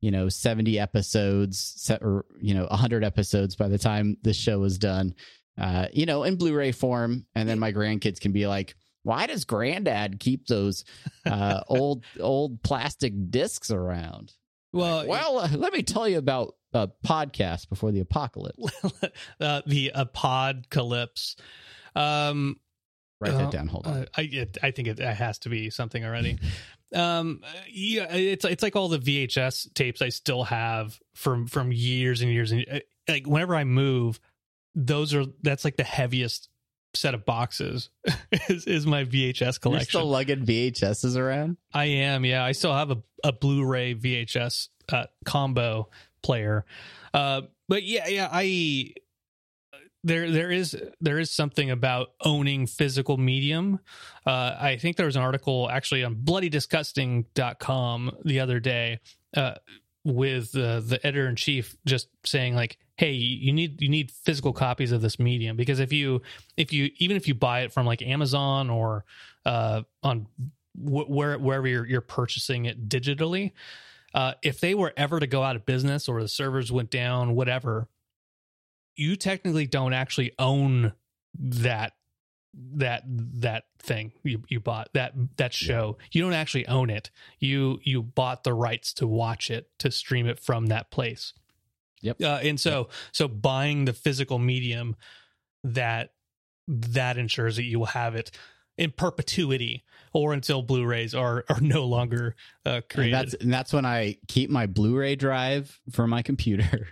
[0.01, 4.63] you know 70 episodes set or you know 100 episodes by the time this show
[4.63, 5.15] is done
[5.57, 9.45] uh, you know, in Blu-ray form, and then my grandkids can be like, "Why does
[9.45, 10.83] Granddad keep those
[11.25, 14.33] uh, old old plastic discs around?"
[14.73, 18.61] Well, Well, uh, let me tell you about a podcast before the apocalypse.
[19.39, 21.37] uh, the apocalypse.
[21.95, 22.57] Um,
[23.21, 23.67] Write Uh, that down.
[23.67, 23.93] Hold on.
[23.93, 26.37] Uh, I it, I think it, it has to be something already.
[26.95, 32.21] um, yeah, it's it's like all the VHS tapes I still have from from years
[32.21, 34.19] and years and uh, like whenever I move,
[34.75, 36.49] those are that's like the heaviest
[36.93, 37.89] set of boxes
[38.49, 39.87] is is my VHS You're collection.
[39.89, 41.57] still lugging VHSs around.
[41.73, 42.43] I am, yeah.
[42.43, 45.89] I still have a, a Blu-ray VHS uh, combo
[46.23, 46.65] player.
[47.13, 48.93] Uh, but yeah, yeah, I
[50.05, 53.79] there there is there is something about owning physical medium.
[54.25, 58.99] Uh, I think there was an article actually on bloodydisgusting.com the other day
[59.35, 59.55] uh,
[60.03, 64.53] with uh, the editor in chief just saying like hey you need you need physical
[64.53, 66.21] copies of this medium because if you
[66.55, 69.05] if you even if you buy it from like Amazon or
[69.43, 70.27] uh, on
[70.73, 73.53] wh- where wherever you're, you're purchasing it digitally
[74.13, 77.33] uh, if they were ever to go out of business or the servers went down
[77.33, 77.87] whatever
[78.95, 80.93] you technically don't actually own
[81.37, 81.93] that
[82.53, 85.97] that that thing you, you bought that that show.
[86.11, 87.11] You don't actually own it.
[87.39, 91.33] You you bought the rights to watch it to stream it from that place.
[92.01, 92.21] Yep.
[92.21, 94.95] uh, and so so buying the physical medium
[95.63, 96.13] that
[96.67, 98.31] that ensures that you will have it
[98.77, 103.13] in perpetuity or until blu-rays are are no longer uh And created.
[103.13, 106.87] that's and that's when I keep my Blu-ray drive for my computer.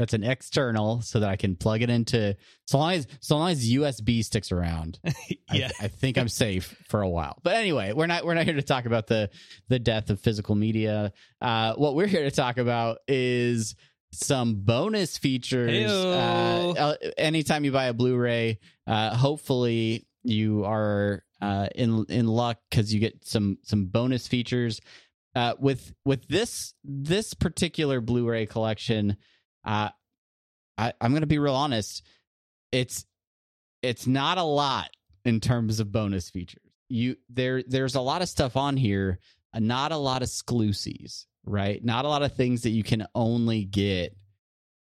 [0.00, 2.34] That's an external, so that I can plug it into.
[2.66, 4.98] So long as so long as USB sticks around,
[5.52, 7.36] yeah I, I think I'm safe for a while.
[7.42, 9.28] But anyway, we're not we're not here to talk about the
[9.68, 11.12] the death of physical media.
[11.38, 13.76] Uh, what we're here to talk about is
[14.10, 15.90] some bonus features.
[15.90, 22.56] Uh, uh, anytime you buy a Blu-ray, uh, hopefully you are uh, in in luck
[22.70, 24.80] because you get some some bonus features.
[25.36, 29.18] Uh, with with this this particular Blu-ray collection,
[29.64, 29.90] uh,
[30.78, 32.02] I, I'm going to be real honest.
[32.72, 33.04] It's
[33.82, 34.90] it's not a lot
[35.24, 36.62] in terms of bonus features.
[36.88, 39.18] You there there's a lot of stuff on here,
[39.54, 41.84] not a lot of exclusives, right?
[41.84, 44.16] Not a lot of things that you can only get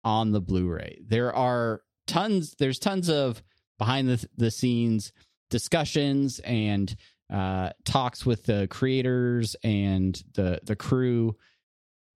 [0.03, 0.99] on the Blu-ray.
[1.07, 3.41] There are tons there's tons of
[3.77, 5.13] behind the the scenes
[5.49, 6.95] discussions and
[7.31, 11.37] uh talks with the creators and the the crew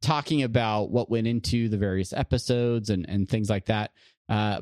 [0.08, 3.92] talking about what went into the various episodes and and things like that.
[4.30, 4.62] Uh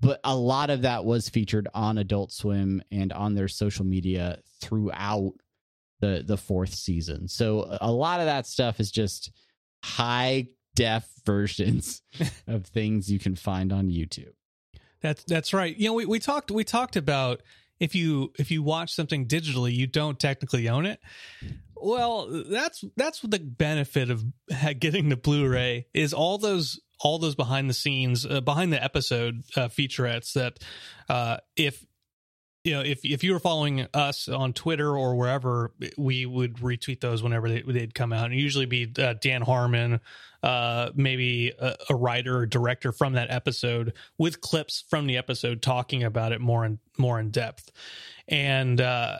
[0.00, 4.40] but a lot of that was featured on Adult Swim and on their social media
[4.60, 5.32] throughout
[6.00, 7.28] the the fourth season.
[7.28, 9.30] So a lot of that stuff is just
[9.82, 12.02] high def versions
[12.46, 14.34] of things you can find on YouTube.
[15.00, 15.74] That's that's right.
[15.74, 17.42] You know, we, we talked we talked about
[17.80, 21.00] if you if you watch something digitally, you don't technically own it.
[21.82, 24.24] Well, that's that's the benefit of
[24.78, 29.42] getting the Blu-ray is all those all those behind the scenes uh, behind the episode
[29.56, 30.58] uh, featurettes that
[31.08, 31.84] uh, if
[32.64, 37.00] you know if if you were following us on Twitter or wherever, we would retweet
[37.00, 40.00] those whenever they, they'd come out, and usually be uh, Dan Harmon,
[40.44, 45.62] uh, maybe a, a writer or director from that episode with clips from the episode
[45.62, 47.72] talking about it more and more in depth,
[48.28, 49.18] and uh,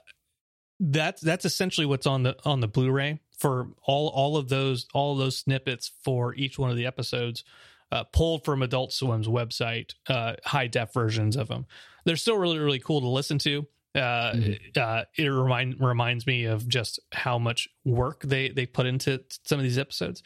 [0.82, 5.12] that's that's essentially what's on the on the Blu-ray for all all of those all
[5.12, 7.44] of those snippets for each one of the episodes.
[7.90, 11.66] Uh, pulled from Adult Swim's website, uh, high def versions of them.
[12.06, 13.66] They're still really really cool to listen to.
[13.94, 14.34] Uh,
[14.80, 19.58] uh, it remind reminds me of just how much work they they put into some
[19.58, 20.22] of these episodes.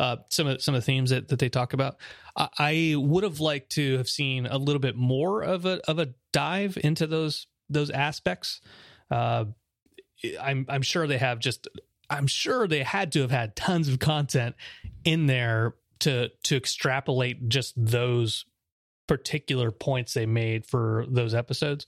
[0.00, 1.96] Uh, some of some of the themes that, that they talk about.
[2.34, 5.98] I, I would have liked to have seen a little bit more of a of
[5.98, 8.62] a dive into those those aspects.
[9.10, 9.44] Uh,
[10.40, 11.68] I'm I'm sure they have just
[12.10, 14.54] I'm sure they had to have had tons of content
[15.04, 18.44] in there to to extrapolate just those
[19.06, 21.86] particular points they made for those episodes.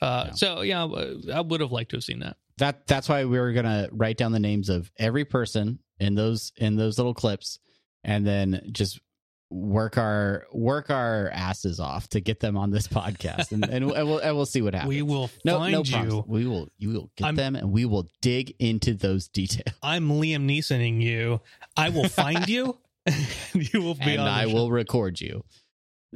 [0.00, 0.32] Uh, Yeah.
[0.34, 0.84] So yeah,
[1.32, 2.36] I would have liked to have seen that.
[2.58, 6.52] That that's why we were gonna write down the names of every person in those
[6.56, 7.58] in those little clips,
[8.04, 9.00] and then just
[9.52, 14.08] work our work our asses off to get them on this podcast, and and, and
[14.08, 14.88] we'll and we'll see what happens.
[14.88, 16.24] We will no, find no you.
[16.26, 20.08] We will you will get I'm- them, and we will dig into those details, I'm
[20.08, 21.40] Liam Neesoning you.
[21.76, 22.78] I will find you.
[23.06, 23.26] and
[23.72, 24.28] you will be and on.
[24.28, 24.54] I show.
[24.54, 25.44] will record you.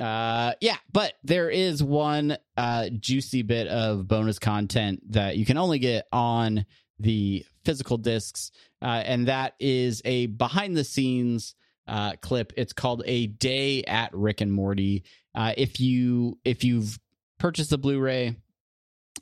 [0.00, 5.56] Uh, yeah, but there is one uh juicy bit of bonus content that you can
[5.56, 6.66] only get on
[6.98, 8.50] the physical discs,
[8.82, 11.54] uh, and that is a behind the scenes
[11.88, 12.52] uh clip.
[12.56, 15.04] It's called a day at Rick and Morty.
[15.34, 16.98] Uh, if you if you've
[17.38, 18.36] purchased the Blu-ray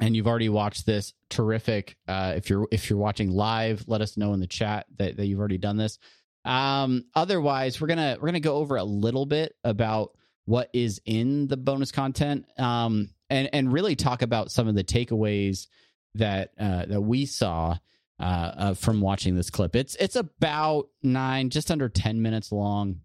[0.00, 1.96] and you've already watched this, terrific.
[2.08, 5.26] Uh, if you're if you're watching live, let us know in the chat that, that
[5.26, 5.98] you've already done this.
[6.44, 10.12] Um, otherwise, we're gonna we're gonna go over a little bit about
[10.46, 14.84] what is in the bonus content, um, and and really talk about some of the
[14.84, 15.68] takeaways
[16.14, 17.76] that uh, that we saw
[18.20, 18.22] uh,
[18.56, 19.74] uh, from watching this clip.
[19.76, 23.00] It's it's about nine, just under ten minutes long,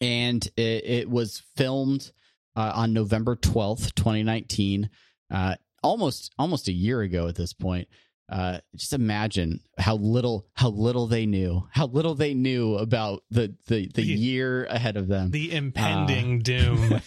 [0.00, 2.12] and it, it was filmed
[2.56, 4.90] uh, on November twelfth, twenty nineteen.
[5.30, 7.88] Uh, almost almost a year ago at this point.
[8.28, 13.54] Uh, just imagine how little how little they knew, how little they knew about the
[13.66, 15.30] the, the, The- year ahead of them.
[15.30, 17.00] The impending doom.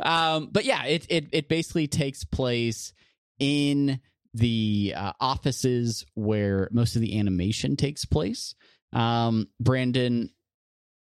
[0.00, 2.92] um, but yeah, it, it it basically takes place
[3.38, 4.00] in
[4.34, 8.54] the uh, offices where most of the animation takes place.
[8.92, 10.30] Um, Brandon,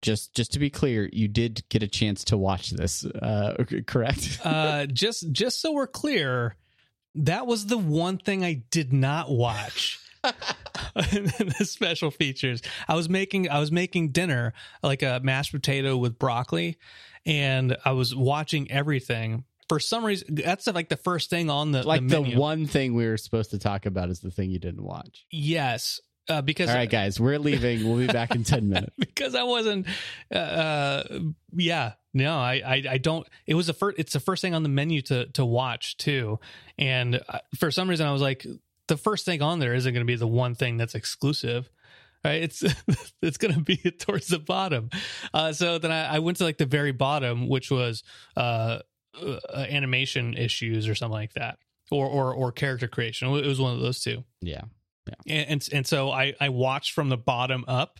[0.01, 4.39] just just to be clear, you did get a chance to watch this, uh, correct?
[4.43, 6.55] uh, just just so we're clear,
[7.15, 9.99] that was the one thing I did not watch.
[10.93, 12.61] the special features.
[12.87, 16.77] I was making I was making dinner like a mashed potato with broccoli,
[17.25, 19.45] and I was watching everything.
[19.71, 22.93] For some reason, that's like the first thing on the like the, the, one thing
[22.93, 25.25] we were supposed to talk about is the thing you didn't watch.
[25.31, 27.87] Yes, uh, because All right, guys, we're leaving.
[27.87, 28.93] We'll be back in ten minutes.
[28.99, 29.87] because I wasn't.
[30.29, 31.19] Uh, uh,
[31.53, 33.25] yeah, no, I, I, I don't.
[33.47, 33.97] It was the first.
[33.97, 36.41] It's the first thing on the menu to to watch too,
[36.77, 38.45] and uh, for some reason I was like,
[38.89, 41.69] the first thing on there isn't going to be the one thing that's exclusive.
[42.25, 42.61] Right, it's
[43.21, 44.89] it's going to be towards the bottom.
[45.33, 48.03] Uh, so then I, I went to like the very bottom, which was
[48.35, 48.79] uh,
[49.19, 51.57] uh, animation issues or something like that,
[51.89, 53.27] or or or character creation.
[53.35, 54.23] It was one of those two
[55.07, 57.99] Yeah, and and, and so I I watched from the bottom up,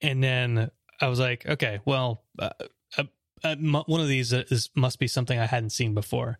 [0.00, 2.50] and then I was like, okay, well, uh,
[2.96, 3.04] uh,
[3.44, 6.38] uh, one of these is must be something I hadn't seen before.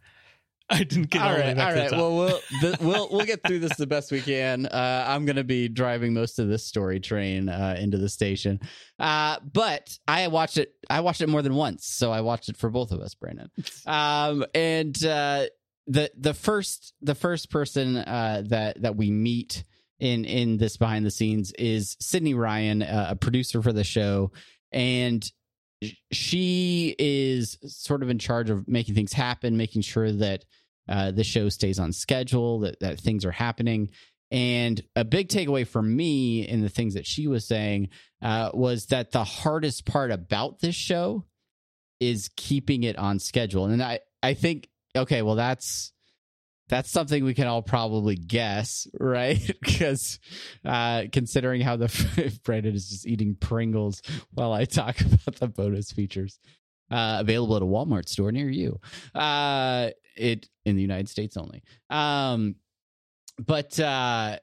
[0.74, 1.92] I didn't get all all, the right, all the right.
[1.92, 4.66] Well, we'll th- we'll we'll get through this the best we can.
[4.66, 8.58] Uh, I'm going to be driving most of this story train uh, into the station,
[8.98, 10.72] uh, but I watched it.
[10.88, 13.50] I watched it more than once, so I watched it for both of us, Brandon.
[13.86, 15.46] Um, and uh,
[15.86, 19.64] the the first the first person uh, that that we meet
[19.98, 24.32] in in this behind the scenes is Sydney Ryan, uh, a producer for the show,
[24.70, 25.24] and
[26.12, 30.44] she is sort of in charge of making things happen, making sure that
[30.88, 33.90] uh, the show stays on schedule, that, that things are happening.
[34.30, 37.90] And a big takeaway for me in the things that she was saying
[38.22, 41.26] uh, was that the hardest part about this show
[42.00, 43.66] is keeping it on schedule.
[43.66, 45.92] And I, I think, okay, well, that's
[46.68, 49.38] that's something we can all probably guess, right?
[49.60, 50.18] because
[50.64, 54.00] uh, considering how the Brandon is just eating Pringles
[54.32, 56.38] while I talk about the bonus features
[56.90, 58.80] uh, available at a Walmart store near you.
[59.14, 61.62] Uh, it in the United States only.
[61.90, 62.56] Um,
[63.38, 64.38] but uh,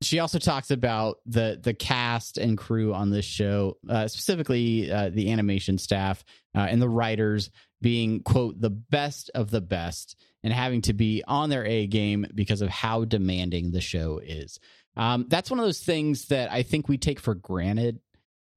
[0.00, 5.10] she also talks about the the cast and crew on this show, uh, specifically uh,
[5.10, 6.24] the animation staff
[6.54, 11.22] uh, and the writers being quote the best of the best and having to be
[11.26, 14.58] on their A game because of how demanding the show is.
[14.96, 18.00] Um, that's one of those things that I think we take for granted.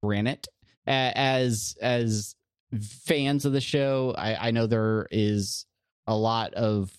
[0.02, 0.48] Granted,
[0.86, 2.34] as as
[2.80, 5.66] fans of the show, I, I know there is
[6.06, 6.90] a lot of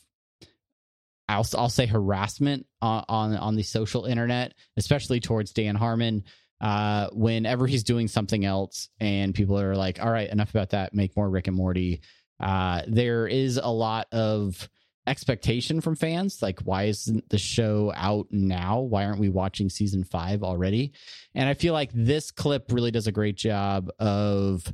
[1.27, 6.23] I'll I'll say harassment on on, on the social internet, especially towards Dan Harmon.
[6.61, 10.93] Uh, whenever he's doing something else, and people are like, "All right, enough about that.
[10.93, 12.01] Make more Rick and Morty."
[12.39, 14.69] Uh, there is a lot of
[15.05, 20.05] expectation from fans like why isn't the show out now why aren't we watching season
[20.05, 20.93] five already
[21.35, 24.73] and i feel like this clip really does a great job of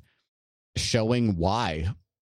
[0.80, 1.88] showing why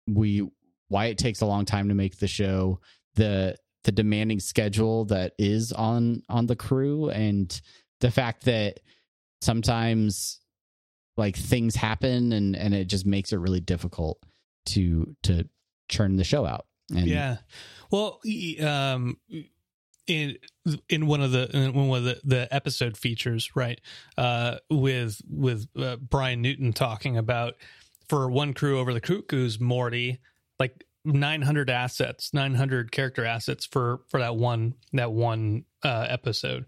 [0.06, 0.48] we
[0.88, 2.80] why it takes a long time to make the show
[3.14, 7.60] the the demanding schedule that is on on the crew and
[8.00, 8.80] the fact that
[9.40, 10.40] sometimes
[11.16, 14.18] like things happen and and it just makes it really difficult
[14.64, 15.48] to to
[15.88, 17.38] churn the show out and yeah.
[17.90, 18.20] Well,
[18.62, 19.18] um,
[20.06, 20.38] in
[20.88, 23.80] in one of the in one of the, the episode features, right?
[24.16, 27.54] Uh, with with uh, Bryan Newton talking about
[28.08, 30.20] for one crew over the cuckoos, Morty,
[30.58, 36.66] like 900 assets, 900 character assets for for that one that one uh, episode.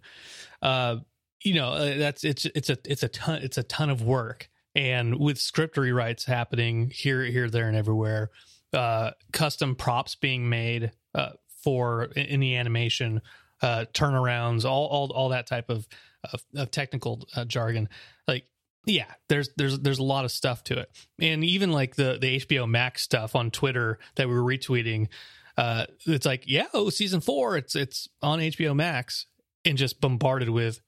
[0.63, 0.97] Uh,
[1.43, 4.49] you know, uh, that's it's it's a it's a ton it's a ton of work,
[4.75, 8.31] and with script rewrites happening here here there and everywhere
[8.73, 11.31] uh, custom props being made uh,
[11.63, 13.21] for in the animation,
[13.63, 15.87] uh, turnarounds, all all all that type of
[16.33, 17.89] of, of technical uh, jargon.
[18.27, 18.45] Like
[18.87, 20.91] yeah there's there's there's a lot of stuff to it.
[21.21, 25.09] And even like the the hbo max stuff on twitter that we were retweeting
[25.57, 29.27] uh it's like yeah oh season four it's it's on hbo max
[29.65, 30.81] and just bombarded with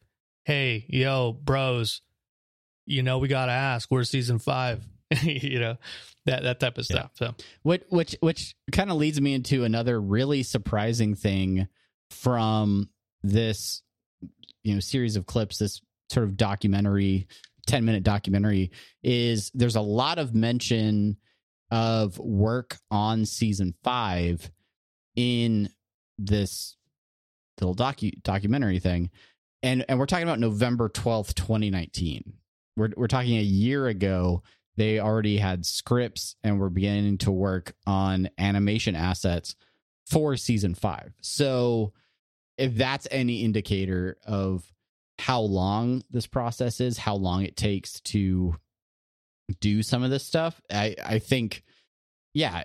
[0.45, 2.01] hey yo bros
[2.91, 4.85] you know we gotta ask where's season five?
[5.23, 5.77] You know
[6.27, 7.35] that that type of stuff so.
[7.63, 11.67] Which which which kind of leads me into another really surprising thing
[12.11, 12.91] from
[13.25, 13.83] this
[14.63, 15.81] you know series of clips this
[16.11, 17.27] sort of documentary
[17.67, 18.71] 10 minute documentary
[19.03, 21.17] is there's a lot of mention
[21.71, 24.51] of work on season 5
[25.17, 25.69] in
[26.19, 26.77] this
[27.61, 29.11] little docu documentary thing
[29.63, 32.33] and and we're talking about November 12th 2019
[32.77, 34.43] we're we're talking a year ago
[34.77, 39.55] they already had scripts and were beginning to work on animation assets
[40.07, 41.13] for season five.
[41.21, 41.93] So,
[42.57, 44.65] if that's any indicator of
[45.21, 48.57] how long this process is, how long it takes to
[49.61, 51.63] do some of this stuff, I, I think,
[52.33, 52.65] yeah,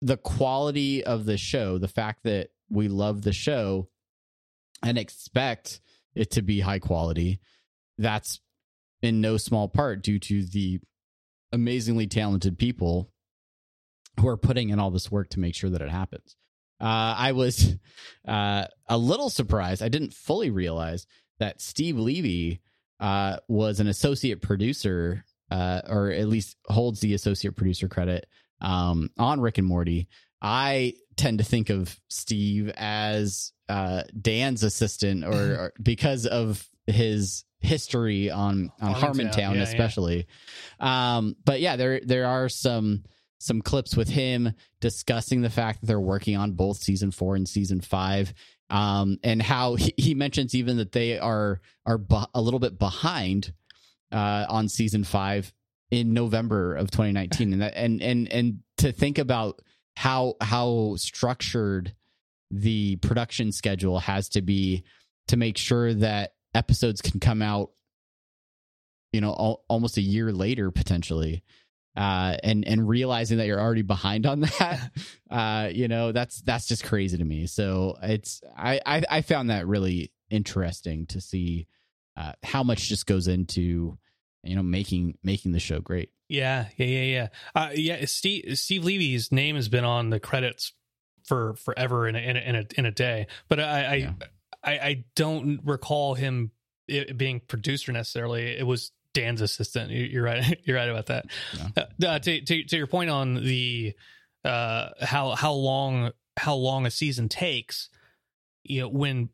[0.00, 3.88] the quality of the show, the fact that we love the show
[4.82, 5.80] and expect
[6.14, 7.40] it to be high quality,
[7.98, 8.40] that's
[9.02, 10.80] in no small part due to the
[11.52, 13.10] amazingly talented people
[14.18, 16.36] who are putting in all this work to make sure that it happens.
[16.80, 17.76] Uh, I was
[18.28, 19.82] uh, a little surprised.
[19.82, 21.06] I didn't fully realize
[21.38, 22.60] that Steve Levy
[23.00, 28.26] uh, was an associate producer, uh, or at least holds the associate producer credit
[28.60, 30.08] um, on Rick and Morty.
[30.40, 37.44] I tend to think of Steve as uh, Dan's assistant, or, or because of his
[37.60, 40.26] history on on Harmontown, yeah, especially.
[40.78, 43.04] Um, but yeah, there there are some
[43.38, 47.48] some clips with him discussing the fact that they're working on both season four and
[47.48, 48.32] season five,
[48.70, 52.78] um, and how he, he mentions even that they are are bu- a little bit
[52.78, 53.52] behind
[54.12, 55.52] uh, on season five
[55.90, 59.60] in November of 2019, and that, and and and to think about
[59.96, 61.94] how how structured
[62.50, 64.84] the production schedule has to be
[65.28, 67.70] to make sure that episodes can come out
[69.12, 71.42] you know al- almost a year later potentially
[71.96, 74.90] uh and and realizing that you're already behind on that
[75.30, 79.50] uh you know that's that's just crazy to me so it's i i, I found
[79.50, 81.66] that really interesting to see
[82.16, 83.96] uh how much just goes into
[84.42, 87.28] you know making making the show great Yeah, yeah, yeah, yeah.
[87.54, 90.72] Uh, yeah, Steve Steve Levy's name has been on the credits
[91.24, 94.12] for forever in a in a in a, in a day, but I I, Yeah.
[94.64, 96.50] I I don't recall him
[96.88, 98.56] it being producer necessarily.
[98.58, 99.90] It was Dan's assistant.
[99.90, 100.60] You- You're right.
[100.64, 101.26] You're right about that.
[101.76, 103.94] Uh, uh, to, to to your point on the
[104.44, 107.88] uh how how long how long a season takes,
[108.62, 109.30] you know when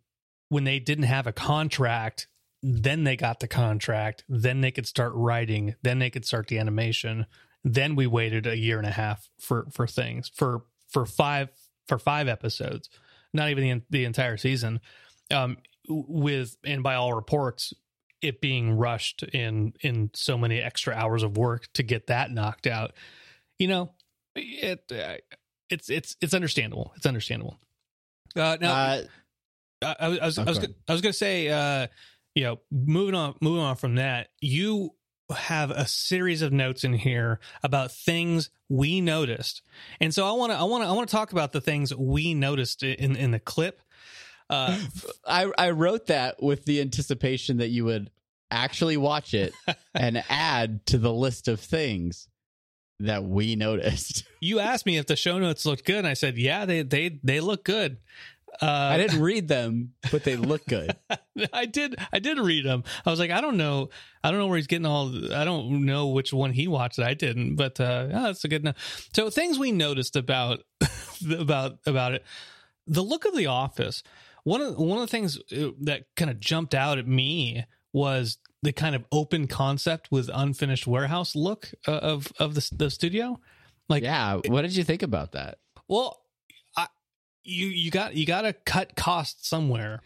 [0.51, 2.28] when they didn't have a contract
[2.62, 6.59] then they got the contract then they could start writing then they could start the
[6.59, 7.24] animation
[7.64, 11.49] then we waited a year and a half for for things for for five
[11.89, 12.91] for five episodes
[13.33, 14.78] not even the, the entire season
[15.31, 15.57] um
[15.89, 17.72] with and by all reports
[18.22, 22.66] it being rushed in in so many extra hours of work to get that knocked
[22.66, 22.92] out
[23.58, 23.90] you know
[24.36, 25.16] it uh,
[25.68, 27.58] it's it's it's understandable it's understandable
[28.36, 29.02] uh now uh
[29.82, 30.74] I, I was I was, I was, Okay.
[30.88, 31.86] I was going to say, uh,
[32.34, 34.94] you know, moving on, moving on from that, you
[35.34, 39.62] have a series of notes in here about things we noticed,
[40.00, 41.94] and so I want to, I want to, I want to talk about the things
[41.94, 43.80] we noticed in in the clip.
[44.51, 44.78] Uh,
[45.26, 48.11] I I wrote that with the anticipation that you would
[48.51, 49.53] actually watch it
[49.94, 52.28] and add to the list of things
[52.98, 54.24] that we noticed.
[54.40, 57.20] you asked me if the show notes looked good, and I said, yeah, they they
[57.22, 57.98] they look good.
[58.61, 60.96] Uh, I didn't read them, but they look good.
[61.53, 61.96] I did.
[62.12, 62.82] I did read them.
[63.07, 63.90] I was like, I don't know.
[64.24, 65.32] I don't know where he's getting all.
[65.32, 66.98] I don't know which one he watched.
[66.98, 68.64] I didn't, but uh, yeah, that's a good.
[68.64, 68.74] No-
[69.14, 70.64] so things we noticed about
[71.38, 72.24] about about it.
[72.86, 74.03] The look of the office.
[74.45, 78.38] One of one of the things uh, that kind of jumped out at me was
[78.62, 83.41] the kind of open concept with unfinished warehouse look uh, of of the the studio.
[83.88, 85.59] Like, yeah, what did you think about that?
[85.91, 86.22] well,
[86.76, 86.86] I,
[87.43, 90.01] you you got you got to cut costs somewhere.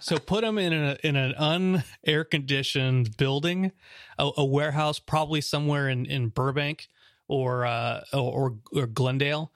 [0.00, 3.72] So put them in a in an un air conditioned building,
[4.18, 6.88] a, a warehouse probably somewhere in in Burbank
[7.28, 9.52] or uh or or Glendale.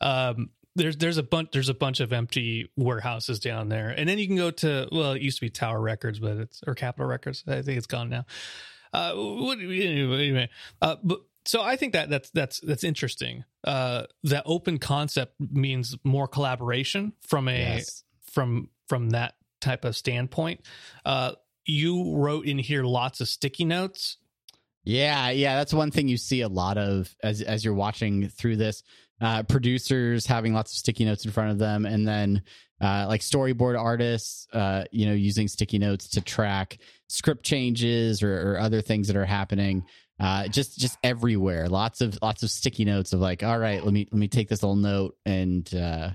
[0.00, 4.18] Um, there's there's a bunch there's a bunch of empty warehouses down there, and then
[4.18, 7.06] you can go to well, it used to be Tower Records, but it's or Capitol
[7.06, 7.42] Records.
[7.46, 8.24] I think it's gone now.
[8.92, 10.48] Uh, what, anyway,
[10.80, 13.44] uh, but so I think that that's that's that's interesting.
[13.64, 18.04] Uh, that open concept means more collaboration from a Yes.
[18.32, 20.60] from from that type of standpoint.
[21.04, 21.32] Uh,
[21.64, 24.18] you wrote in here lots of sticky notes.
[24.84, 28.56] Yeah, yeah, that's one thing you see a lot of as as you're watching through
[28.56, 28.84] this.
[29.18, 32.42] Uh, producers having lots of sticky notes in front of them, and then
[32.80, 38.52] uh, like storyboard artists, uh, you know, using sticky notes to track script changes or,
[38.52, 39.84] or other things that are happening.
[40.18, 43.92] Uh, just just everywhere, lots of lots of sticky notes of like, all right, let
[43.92, 46.10] me let me take this little note and uh,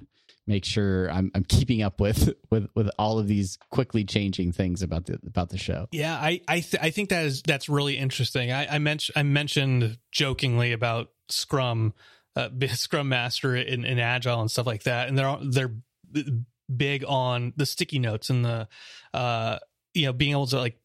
[0.47, 4.81] make sure I'm I'm keeping up with with with all of these quickly changing things
[4.81, 5.87] about the about the show.
[5.91, 8.51] Yeah, I I th- I think that is that's really interesting.
[8.51, 11.93] I I mentioned I mentioned jokingly about Scrum,
[12.35, 15.75] uh, Scrum Master in, in Agile and stuff like that, and they're they're
[16.75, 18.67] big on the sticky notes and the
[19.13, 19.59] uh
[19.93, 20.79] you know being able to like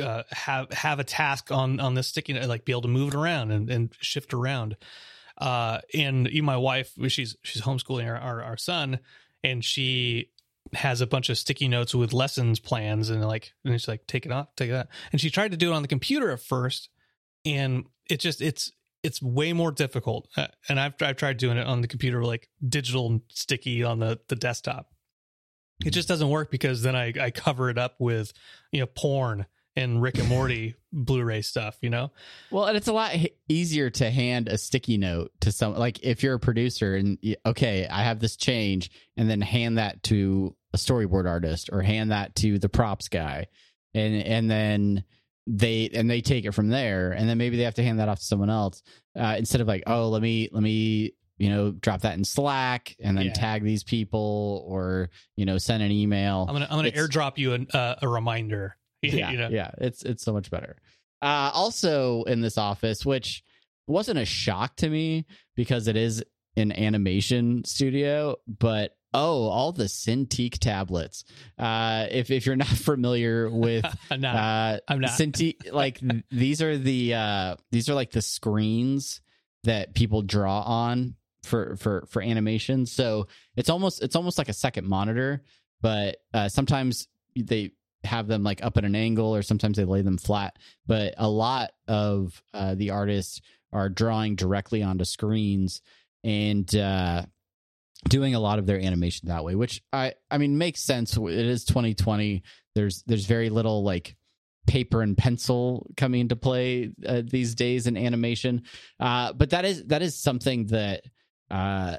[0.00, 3.14] uh, have have a task on on this sticky note, like be able to move
[3.14, 4.76] it around and, and shift around.
[5.38, 9.00] Uh, and even my wife, she's she's homeschooling our, our, our son,
[9.42, 10.30] and she
[10.72, 14.24] has a bunch of sticky notes with lessons plans, and like, and she's like, take
[14.24, 16.88] it off, take that, and she tried to do it on the computer at first,
[17.44, 18.72] and it just it's
[19.06, 20.28] it's way more difficult.
[20.36, 24.00] Uh, and I've I've tried doing it on the computer, like digital and sticky on
[24.00, 24.90] the the desktop.
[25.84, 28.32] It just doesn't work because then I I cover it up with
[28.72, 29.46] you know porn
[29.76, 32.10] and Rick and Morty Blu-ray stuff, you know?
[32.50, 33.14] Well, and it's a lot
[33.46, 37.86] easier to hand a sticky note to some like if you're a producer and okay,
[37.88, 42.34] I have this change and then hand that to a storyboard artist or hand that
[42.36, 43.46] to the props guy.
[43.94, 45.04] And and then
[45.46, 48.08] they and they take it from there and then maybe they have to hand that
[48.08, 48.82] off to someone else
[49.18, 52.96] uh, instead of like, "Oh, let me let me you know drop that in slack
[53.00, 53.32] and then yeah.
[53.32, 57.36] tag these people or you know send an email i'm gonna i'm gonna it's, airdrop
[57.36, 58.74] you an, uh, a reminder
[59.14, 59.48] yeah, you know?
[59.48, 60.76] yeah, it's it's so much better.
[61.22, 63.42] Uh, also in this office, which
[63.86, 66.24] wasn't a shock to me because it is
[66.56, 71.24] an animation studio, but oh, all the Cintiq tablets.
[71.58, 74.36] Uh, if if you're not familiar with, I'm not.
[74.36, 75.10] Uh, I'm not.
[75.10, 76.00] Cintiq, like
[76.30, 79.20] these are the uh, these are like the screens
[79.64, 82.86] that people draw on for for for animation.
[82.86, 85.42] So it's almost it's almost like a second monitor,
[85.80, 87.72] but uh, sometimes they
[88.04, 90.56] have them like up at an angle or sometimes they lay them flat
[90.86, 93.40] but a lot of uh, the artists
[93.72, 95.82] are drawing directly onto screens
[96.22, 97.22] and uh,
[98.08, 101.16] doing a lot of their animation that way which i i mean makes sense.
[101.16, 102.42] It is 2020
[102.74, 104.16] there's there's very little like
[104.66, 108.62] paper and pencil coming into play uh, these days in animation.
[109.00, 111.02] Uh, but that is that is something that
[111.50, 111.96] uh,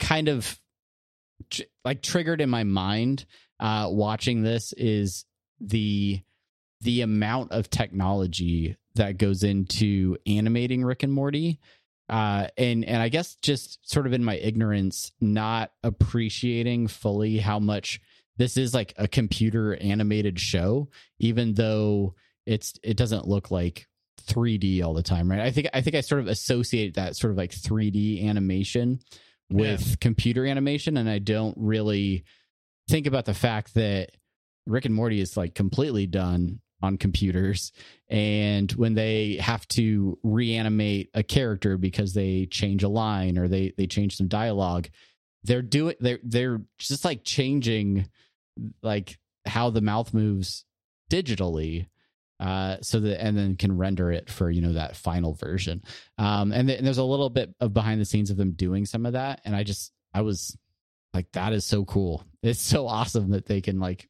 [0.00, 0.58] kind of
[1.50, 3.26] tr- like triggered in my mind
[3.60, 5.24] uh, watching this is
[5.60, 6.20] the
[6.82, 11.58] the amount of technology that goes into animating Rick and Morty.
[12.08, 17.58] Uh, and and I guess just sort of in my ignorance, not appreciating fully how
[17.58, 18.00] much
[18.36, 20.88] this is like a computer animated show,
[21.18, 23.86] even though it's it doesn't look like
[24.26, 25.40] 3D all the time, right?
[25.40, 29.00] I think I think I sort of associate that sort of like 3D animation
[29.50, 29.94] with yeah.
[30.00, 32.24] computer animation, and I don't really
[32.88, 34.10] think about the fact that
[34.66, 37.72] Rick and Morty is like completely done on computers.
[38.08, 43.72] And when they have to reanimate a character because they change a line or they
[43.76, 44.88] they change some dialogue
[45.46, 48.08] they're doing they're they're just like changing
[48.82, 50.64] like how the mouth moves
[51.10, 51.86] digitally
[52.40, 55.82] uh so that and then can render it for you know that final version.
[56.18, 58.84] Um and, th- and there's a little bit of behind the scenes of them doing
[58.84, 59.40] some of that.
[59.44, 60.56] And i just i was
[61.14, 62.24] like that is so cool.
[62.42, 64.08] It's so awesome that they can like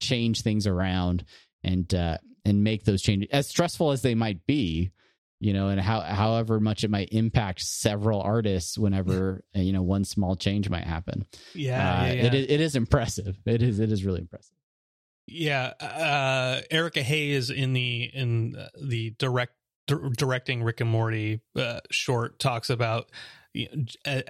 [0.00, 1.24] change things around
[1.64, 4.90] and uh, and make those changes as stressful as they might be
[5.40, 10.04] you know and how however much it might impact several artists whenever you know one
[10.04, 11.26] small change might happen.
[11.54, 12.24] Yeah, uh, yeah, yeah.
[12.24, 13.36] It, is, it is impressive.
[13.44, 14.56] It is it is really impressive.
[15.26, 19.54] Yeah uh erica hayes in the in the direct
[19.86, 23.10] directing rick and morty uh, short talks about
[23.52, 24.22] you know, uh,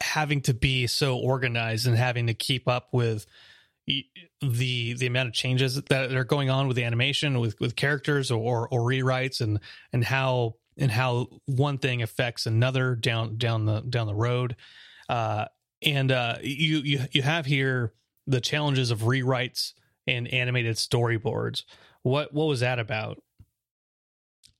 [0.00, 3.26] having to be so organized and having to keep up with
[4.40, 8.30] the the amount of changes that are going on with the animation with with characters
[8.30, 9.58] or or rewrites and
[9.92, 14.56] and how and how one thing affects another down down the down the road
[15.08, 15.46] uh
[15.82, 17.92] and uh you you you have here
[18.26, 19.72] the challenges of rewrites
[20.06, 21.64] and animated storyboards
[22.02, 23.20] what what was that about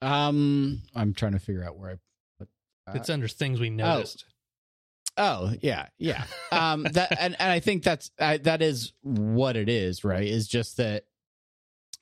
[0.02, 1.94] um i'm trying to figure out where i
[2.38, 2.48] put
[2.86, 2.96] that.
[2.96, 3.74] it's under things we oh.
[3.74, 4.32] noticed oh.
[5.18, 6.24] Oh yeah, yeah.
[6.52, 10.26] Um, that and, and I think that's that is what it is, right?
[10.26, 11.04] Is just that,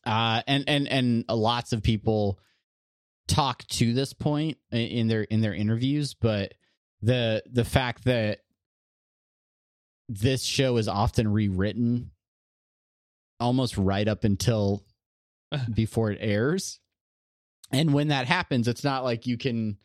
[0.04, 2.38] uh, and and and lots of people
[3.26, 6.52] talk to this point in their in their interviews, but
[7.00, 8.40] the the fact that
[10.08, 12.10] this show is often rewritten
[13.40, 14.84] almost right up until
[15.74, 16.80] before it airs.
[17.72, 19.78] And when that happens, it's not like you can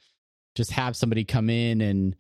[0.56, 2.16] just have somebody come in and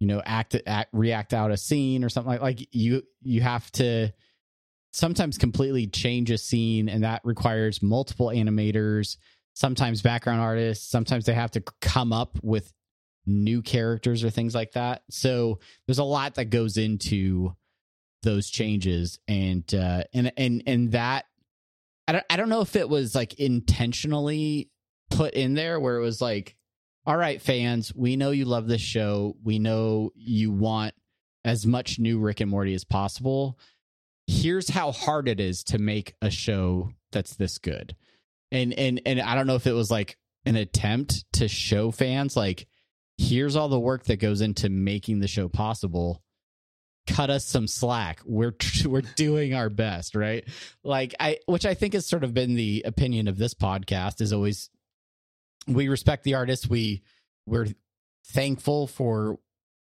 [0.00, 3.70] you know act, act react out a scene or something like like you you have
[3.72, 4.12] to
[4.92, 9.16] sometimes completely change a scene and that requires multiple animators
[9.54, 12.72] sometimes background artists sometimes they have to come up with
[13.26, 15.02] new characters or things like that.
[15.10, 17.54] So there's a lot that goes into
[18.22, 21.26] those changes and uh and and and that
[22.08, 24.68] i don't i don't know if it was like intentionally
[25.10, 26.55] put in there where it was like
[27.06, 29.36] all right fans we know you love this show.
[29.44, 30.94] We know you want
[31.44, 33.58] as much new rick and morty as possible.
[34.26, 37.94] Here's how hard it is to make a show that's this good.
[38.50, 42.36] And and and i don't know if it was like an attempt to show fans
[42.36, 42.66] like
[43.18, 46.22] here's all the work that goes into making the show possible.
[47.06, 48.20] Cut us some slack.
[48.24, 48.54] We're
[48.84, 50.44] we're doing our best right?
[50.82, 54.32] Like i which i think has sort of been the opinion of this podcast is
[54.32, 54.70] always
[55.66, 57.02] we respect the artists we
[57.46, 57.68] we're
[58.28, 59.38] thankful for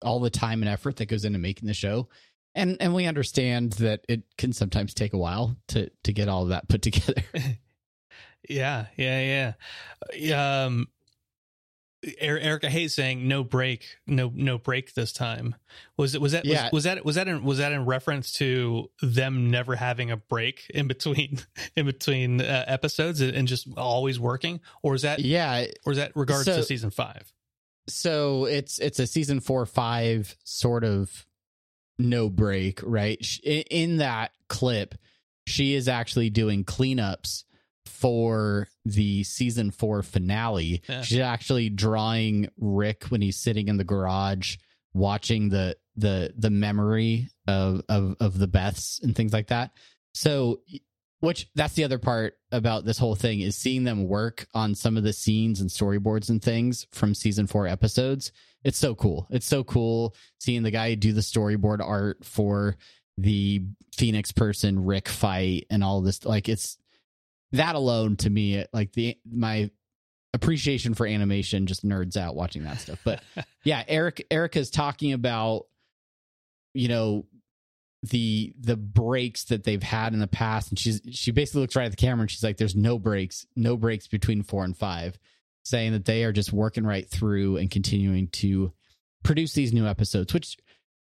[0.02, 2.08] all the time and effort that goes into making the show.
[2.54, 6.42] And and we understand that it can sometimes take a while to to get all
[6.44, 7.22] of that put together.
[8.48, 9.52] Yeah yeah.
[10.14, 10.88] Yeah um
[12.18, 15.54] Erica Hayes saying no break, no no break this time.
[15.98, 16.64] Was it was that Yeah.
[16.64, 20.16] was, was that was that in, was that in reference to them never having a
[20.16, 21.40] break in between
[21.76, 26.12] in between uh, episodes and just always working, or is that yeah or is that
[26.16, 27.32] regards So- to season five?
[27.88, 31.26] so it's it's a season four five sort of
[31.98, 34.94] no break right in, in that clip
[35.46, 37.44] she is actually doing cleanups
[37.90, 41.02] for the season four finale Yeah.
[41.02, 44.56] she's actually drawing rick when he's sitting in the garage
[44.94, 49.72] watching the the the memory of of of the beths and things like that
[50.14, 50.60] so
[51.20, 54.96] which that's the other part about this whole thing is seeing them work on some
[54.96, 58.32] of the scenes and storyboards and things from season four episodes.
[58.64, 59.26] It's so cool.
[59.28, 62.76] It's so cool seeing the guy do the storyboard art for
[63.18, 63.62] the
[63.94, 66.24] Phoenix person Rick fight and all this.
[66.24, 66.78] Like it's
[67.52, 69.70] that alone to me, like the my
[70.32, 73.00] appreciation for animation just nerds out watching that stuff.
[73.04, 73.22] But
[73.64, 75.66] yeah, Eric Erica's talking about
[76.74, 77.26] you know
[78.02, 81.84] the the breaks that they've had in the past and she's she basically looks right
[81.84, 85.18] at the camera and she's like there's no breaks no breaks between 4 and 5
[85.64, 88.72] saying that they are just working right through and continuing to
[89.22, 90.56] produce these new episodes which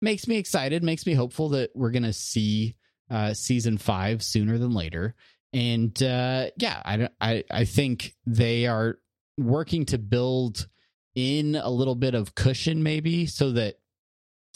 [0.00, 2.76] makes me excited makes me hopeful that we're going to see
[3.10, 5.16] uh season 5 sooner than later
[5.52, 8.98] and uh yeah I I I think they are
[9.38, 10.68] working to build
[11.14, 13.76] in a little bit of cushion maybe so that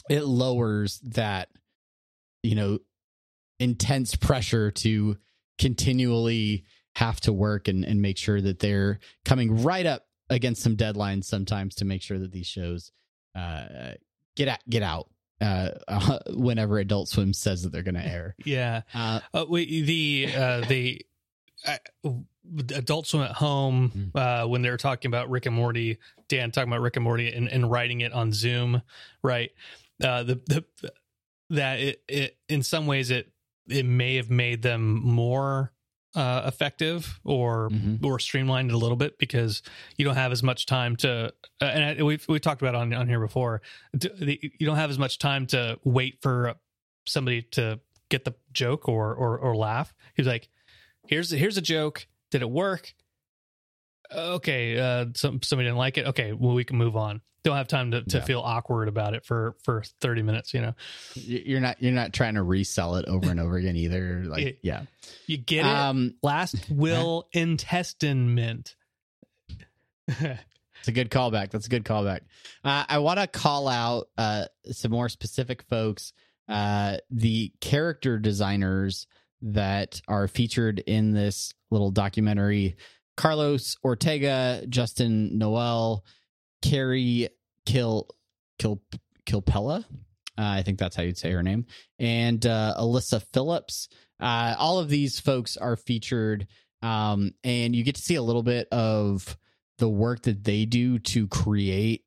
[0.09, 1.49] it lowers that
[2.43, 2.79] you know
[3.59, 5.17] intense pressure to
[5.59, 6.65] continually
[6.95, 11.25] have to work and, and make sure that they're coming right up against some deadlines
[11.25, 12.91] sometimes to make sure that these shows
[13.35, 13.91] uh,
[14.35, 15.09] get out get out
[15.41, 18.35] uh, whenever Adult Swim says that they're going to air.
[18.45, 21.05] Yeah, Uh, uh, we, the uh, the
[21.65, 21.77] uh,
[22.75, 26.71] Adult Swim at home uh, when they were talking about Rick and Morty, Dan talking
[26.71, 28.81] about Rick and Morty and, and writing it on Zoom,
[29.23, 29.51] right?
[30.03, 30.91] Uh, the the
[31.51, 33.31] that it, it in some ways it
[33.67, 35.71] it may have made them more
[36.15, 38.03] uh, effective or Mhm.
[38.05, 39.61] or streamlined a little bit because
[39.97, 42.93] you don't have as much time to uh, and I, we've we talked about on
[42.93, 43.61] on here before
[43.97, 46.55] d- the, you don't have as much time to wait for
[47.05, 49.93] somebody to get the joke or or or laugh.
[50.15, 50.49] He's like
[51.07, 52.07] here's here's a joke.
[52.29, 52.93] Did it work
[54.15, 57.67] okay uh some somebody didn't like it okay well we can move on don't have
[57.67, 58.23] time to, to Yeah.
[58.23, 60.73] feel awkward about it for for 30 minutes you know
[61.15, 64.23] you're not you're not trying to resell it over and over again either.
[64.25, 64.83] Like yeah,
[65.25, 68.75] you get it um, last will intestine mint
[70.17, 71.51] It's a good callback.
[71.51, 72.21] That's a good callback.
[72.63, 76.11] Uh, I want to call out uh, some more specific folks.
[76.49, 79.05] Uh, the character designers
[79.43, 82.77] that are featured in this little documentary
[83.21, 86.03] Carlos Ortega, Justin Noel,
[86.63, 87.29] Carrie
[87.67, 88.07] Kil
[88.57, 88.81] Kil
[89.27, 89.85] Kilpella.
[90.35, 91.67] Uh, I think that's how you'd say her name,
[91.99, 93.89] and uh, Alyssa Phillips.
[94.19, 96.47] Uh, all of these folks are featured,
[96.81, 99.37] um, and you get to see a little bit of
[99.77, 102.03] the work that they do to create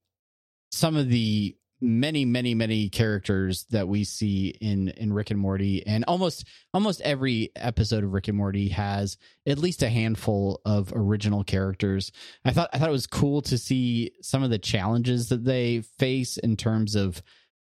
[0.72, 5.86] some of the many many many characters that we see in in Rick and Morty
[5.86, 10.92] and almost almost every episode of Rick and Morty has at least a handful of
[10.94, 12.10] original characters.
[12.44, 15.82] I thought I thought it was cool to see some of the challenges that they
[15.98, 17.22] face in terms of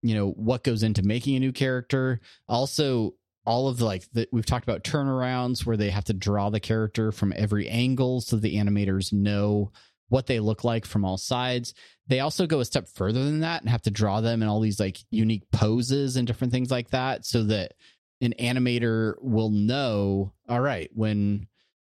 [0.02, 2.20] you know what goes into making a new character.
[2.46, 3.14] Also
[3.46, 6.60] all of the like the, we've talked about turnarounds where they have to draw the
[6.60, 9.70] character from every angle so the animators know
[10.08, 11.74] what they look like from all sides.
[12.06, 14.60] They also go a step further than that and have to draw them in all
[14.60, 17.72] these like unique poses and different things like that so that
[18.20, 21.46] an animator will know all right when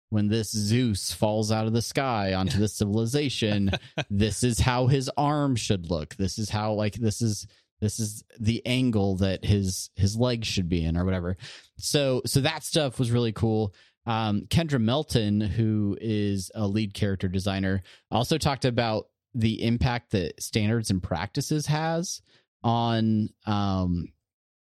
[0.10, 3.72] when this Zeus falls out of the sky onto the civilization
[4.12, 6.16] this is how his arm should look.
[6.16, 7.48] This is how like this is
[7.82, 11.36] this is the angle that his his legs should be in or whatever.
[11.78, 13.74] So so that stuff was really cool
[14.06, 17.82] um, kendra melton who is a lead character designer
[18.12, 22.22] also talked about the impact that standards and practices has
[22.64, 24.06] on um,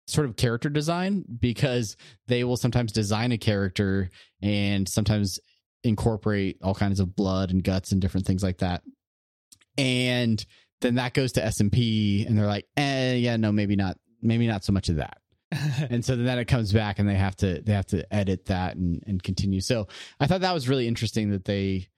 [0.07, 5.38] sort of character design because they will sometimes design a character and sometimes
[5.84, 8.82] incorporate all kinds of blood and guts and different things like that
[9.78, 10.45] and
[10.82, 14.64] then that goes to S&P and they're like, eh, yeah, no, maybe not, maybe not
[14.64, 15.18] so much of that.
[15.91, 18.77] and so then it comes back and they have to they have to edit that
[18.77, 19.61] and, and continue.
[19.61, 19.89] So
[20.21, 21.89] I thought that was really interesting that they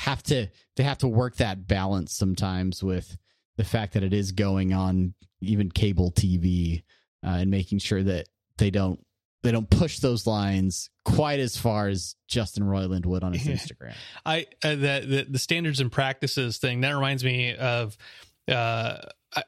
[0.00, 3.16] have to they have to work that balance sometimes with
[3.56, 6.82] the fact that it is going on even cable TV
[7.24, 9.00] uh, and making sure that they don't
[9.42, 13.94] they don't push those lines quite as far as Justin Roiland would on his Instagram.
[14.24, 17.96] I uh, the, the the standards and practices thing that reminds me of
[18.48, 18.96] uh,
[19.36, 19.42] I,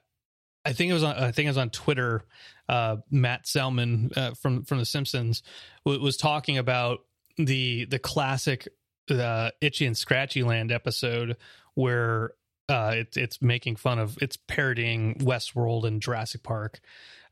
[0.65, 2.25] I think it was on I think it was on Twitter.
[2.69, 5.43] Uh, Matt Selman uh, from from The Simpsons
[5.85, 7.01] w- was talking about
[7.37, 8.69] the the classic
[9.11, 11.37] uh, Itchy and Scratchy Land episode
[11.75, 12.33] where
[12.69, 16.81] uh, it, it's making fun of it's parodying Westworld and Jurassic Park.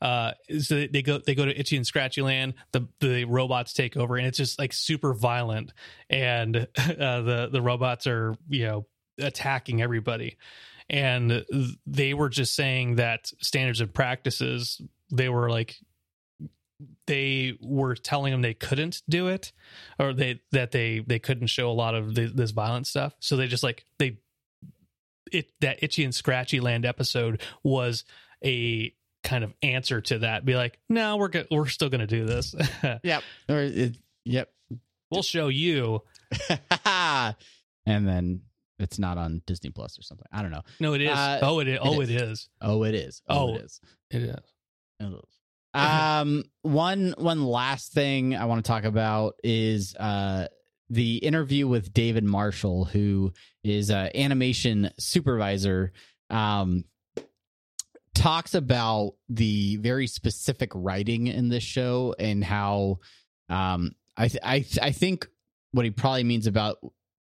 [0.01, 2.55] Uh, so they go they go to Itchy and Scratchy Land.
[2.73, 5.73] The the robots take over, and it's just like super violent,
[6.09, 8.87] and uh, the the robots are you know
[9.19, 10.37] attacking everybody
[10.91, 11.45] and
[11.87, 14.81] they were just saying that standards and practices
[15.11, 15.77] they were like
[17.07, 19.53] they were telling them they couldn't do it
[19.99, 23.37] or they that they they couldn't show a lot of the, this violent stuff so
[23.37, 24.19] they just like they
[25.33, 28.05] it that itchy and scratchy land episode was
[28.45, 28.93] a
[29.23, 32.55] kind of answer to that be like no we're go- we're still gonna do this
[33.03, 34.51] yep or it, yep
[35.11, 36.03] we'll show you
[36.87, 37.37] and
[37.87, 38.43] then
[38.79, 40.27] it's not on Disney Plus or something.
[40.33, 40.63] I don't know.
[40.81, 41.11] No, it is.
[41.11, 41.79] Uh, oh, it is.
[41.81, 42.49] Oh, it is.
[42.61, 43.23] Oh, it is.
[43.29, 43.81] Oh, oh, it is.
[44.11, 44.54] It is.
[45.13, 45.35] Is.
[45.75, 50.47] Um, one one last thing I want to talk about is uh
[50.91, 53.33] the interview with David Marshall, who
[53.65, 55.93] is an animation supervisor.
[56.31, 56.85] Um,
[58.15, 62.99] talks about the very specific writing in this show and how
[63.49, 65.29] um I th- I th- I think
[65.73, 66.77] what he probably means about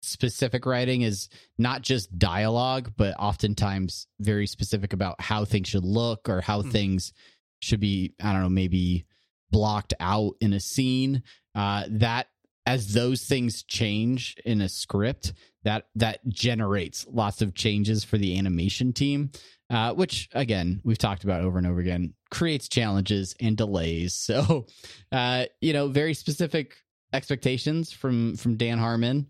[0.03, 1.28] specific writing is
[1.59, 6.72] not just dialogue, but oftentimes very specific about how things should look or how mm.
[6.72, 7.12] things
[7.61, 9.07] should be, I don't know, maybe
[9.51, 11.23] blocked out in a scene.
[11.55, 12.29] Uh, that
[12.67, 15.33] as those things change in a script,
[15.65, 19.31] that that generates lots of changes for the animation team.
[19.69, 24.67] Uh, which again we've talked about over and over again creates challenges and delays so
[25.13, 26.75] uh, you know very specific
[27.13, 29.29] expectations from from dan harmon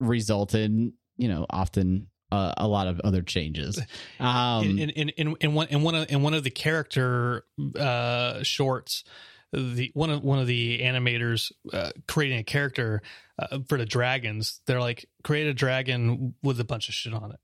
[0.00, 3.80] resulted, you know, often uh, a lot of other changes.
[4.20, 7.44] Um, in, in, in, in, one in one of in one of the character
[7.78, 9.04] uh, shorts,
[9.52, 13.02] the one of one of the animators uh, creating a character
[13.38, 14.60] uh, for the dragons.
[14.66, 17.40] They're like create a dragon with a bunch of shit on it.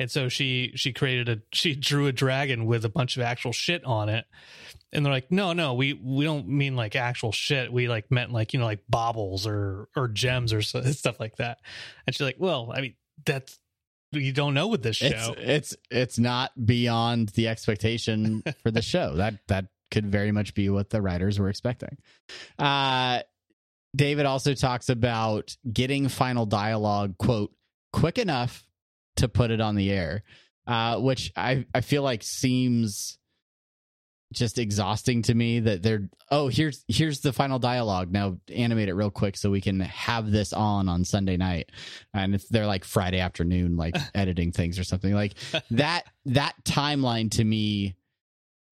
[0.00, 3.52] And so she she created a she drew a dragon with a bunch of actual
[3.52, 4.26] shit on it.
[4.92, 7.72] And they're like, no, no, we we don't mean like actual shit.
[7.72, 11.58] We like meant like you know like baubles or or gems or stuff like that.
[12.06, 13.58] And she's like, well, I mean that's
[14.12, 15.06] you don't know with this show.
[15.06, 19.16] It's it's, it's not beyond the expectation for the show.
[19.16, 21.96] That that could very much be what the writers were expecting.
[22.58, 23.20] Uh
[23.96, 27.52] David also talks about getting final dialogue quote
[27.92, 28.66] quick enough
[29.16, 30.22] to put it on the air,
[30.66, 33.17] uh, which I I feel like seems
[34.32, 38.12] just exhausting to me that they're oh here's here's the final dialogue.
[38.12, 41.70] Now animate it real quick so we can have this on on sunday night.
[42.12, 45.34] And if they're like friday afternoon like editing things or something like
[45.70, 47.96] that that timeline to me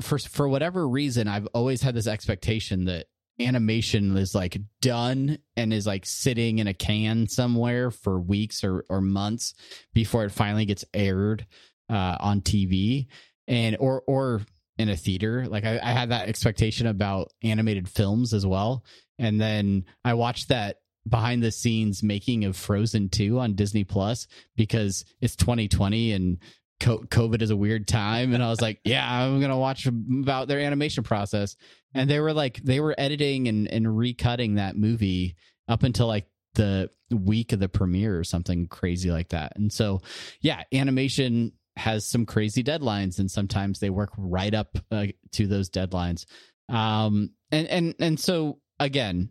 [0.02, 3.06] for for whatever reason i've always had this expectation that
[3.40, 8.84] animation is like done and is like sitting in a can somewhere for weeks or,
[8.88, 9.54] or months
[9.92, 11.46] before it finally gets aired
[11.90, 13.06] uh, on TV
[13.46, 14.42] and or or
[14.78, 15.46] in a theater.
[15.46, 18.84] Like I, I had that expectation about animated films as well.
[19.18, 24.26] And then I watched that behind the scenes making of Frozen 2 on Disney Plus
[24.56, 26.38] because it's 2020 and
[26.80, 28.34] COVID is a weird time.
[28.34, 31.56] And I was like, yeah, I'm going to watch about their animation process
[31.96, 35.34] and they were like they were editing and and recutting that movie
[35.66, 39.52] up until like the week of the premiere or something crazy like that.
[39.56, 40.00] And so,
[40.40, 45.70] yeah, animation has some crazy deadlines, and sometimes they work right up uh, to those
[45.70, 46.24] deadlines.
[46.68, 49.30] Um, and and and so again,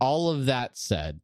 [0.00, 1.20] all of that said,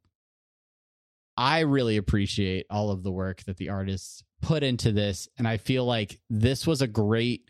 [1.37, 5.57] I really appreciate all of the work that the artists put into this, and I
[5.57, 7.49] feel like this was a great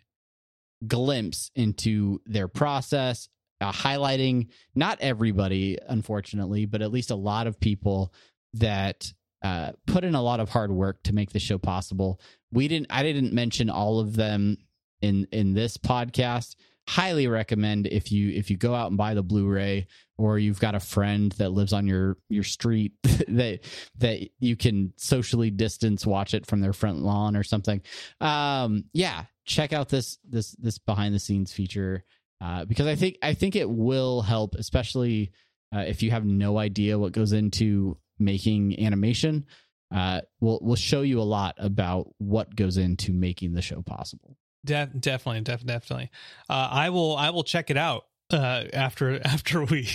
[0.87, 3.29] glimpse into their process,
[3.61, 8.13] uh, highlighting not everybody, unfortunately, but at least a lot of people
[8.55, 9.13] that
[9.43, 12.19] uh, put in a lot of hard work to make the show possible.
[12.51, 14.57] We didn't, I didn't mention all of them
[15.01, 16.55] in in this podcast.
[16.87, 19.87] Highly recommend if you if you go out and buy the Blu-ray
[20.17, 23.59] or you've got a friend that lives on your your street that
[23.99, 27.81] that you can socially distance watch it from their front lawn or something.
[28.19, 32.03] Um, yeah, check out this this this behind the scenes feature
[32.41, 35.31] uh, because I think I think it will help, especially
[35.73, 39.45] uh, if you have no idea what goes into making animation.
[39.93, 44.37] Uh, we'll we'll show you a lot about what goes into making the show possible.
[44.63, 46.09] De- definitely, def- definitely.
[46.49, 49.87] Uh, I will I will check it out uh, after after we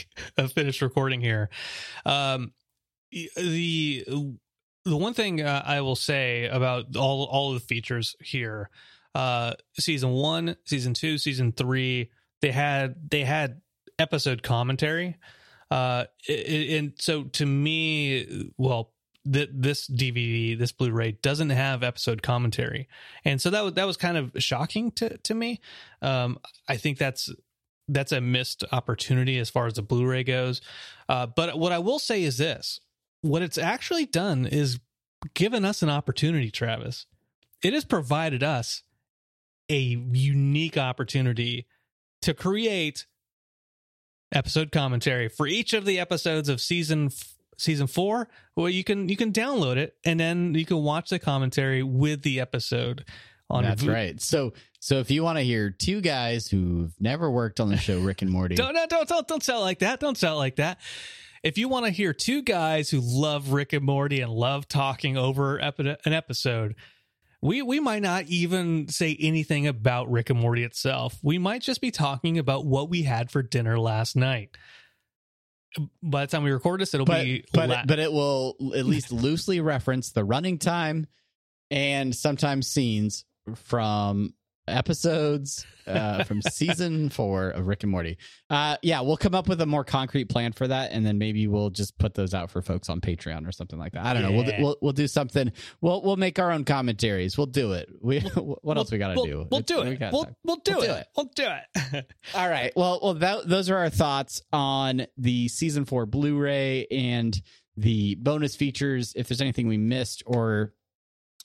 [0.54, 1.48] finish recording here.
[2.04, 2.52] Um,
[3.10, 4.04] the
[4.84, 8.70] the one thing uh, I will say about all all of the features here
[9.14, 12.10] uh season one season two season three
[12.42, 13.62] they had they had
[13.98, 15.16] episode commentary
[15.70, 18.92] uh and so to me well
[19.30, 22.88] th- this dvd this blu-ray doesn't have episode commentary.
[23.24, 25.60] And so that was that was kind of shocking to to me.
[26.02, 27.30] Um i think that's
[27.88, 30.60] that's a missed opportunity as far as the blu-ray goes.
[31.08, 32.80] Uh but what i will say is this.
[33.22, 34.78] What it's actually done is
[35.34, 37.06] given us an opportunity travis.
[37.62, 38.82] It has provided us
[39.68, 41.66] a unique opportunity
[42.22, 43.06] to create
[44.32, 47.10] episode commentary for each of the episodes of season
[47.58, 51.18] season 4 well you can you can download it and then you can watch the
[51.18, 53.04] commentary with the episode
[53.48, 54.20] on That's right.
[54.20, 57.98] So so if you want to hear two guys who've never worked on the show
[58.00, 58.54] Rick and Morty.
[58.56, 60.00] don't, no, don't don't don't sell like that.
[60.00, 60.78] Don't sell like that.
[61.42, 65.16] If you want to hear two guys who love Rick and Morty and love talking
[65.16, 66.74] over epi- an episode,
[67.40, 71.18] we we might not even say anything about Rick and Morty itself.
[71.22, 74.56] We might just be talking about what we had for dinner last night.
[76.02, 78.86] By the time we record this, it'll but, be but, la- but it will at
[78.86, 81.06] least loosely reference the running time
[81.70, 83.24] and sometimes scenes
[83.54, 84.34] from
[84.68, 88.18] episodes uh, from season four of Rick and Morty.
[88.50, 91.46] Uh, yeah, we'll come up with a more concrete plan for that, and then maybe
[91.46, 94.04] we'll just put those out for folks on Patreon or something like that.
[94.04, 94.32] I don't know.
[94.32, 95.52] We'll, we'll we'll do something.
[95.80, 97.36] We'll we'll make our own commentaries.
[97.36, 97.88] We'll do it.
[98.00, 99.46] We what else we got to we'll, do?
[99.50, 99.98] We'll do it.
[99.98, 101.00] got We'll, we'll do We'll do it.
[101.00, 101.06] it.
[101.16, 101.48] We'll do
[101.94, 102.12] it.
[102.34, 102.72] All right.
[102.76, 107.40] Well, well, that, those are our thoughts on the season four Blu-ray and
[107.76, 109.12] the bonus features.
[109.16, 110.72] If there's anything we missed or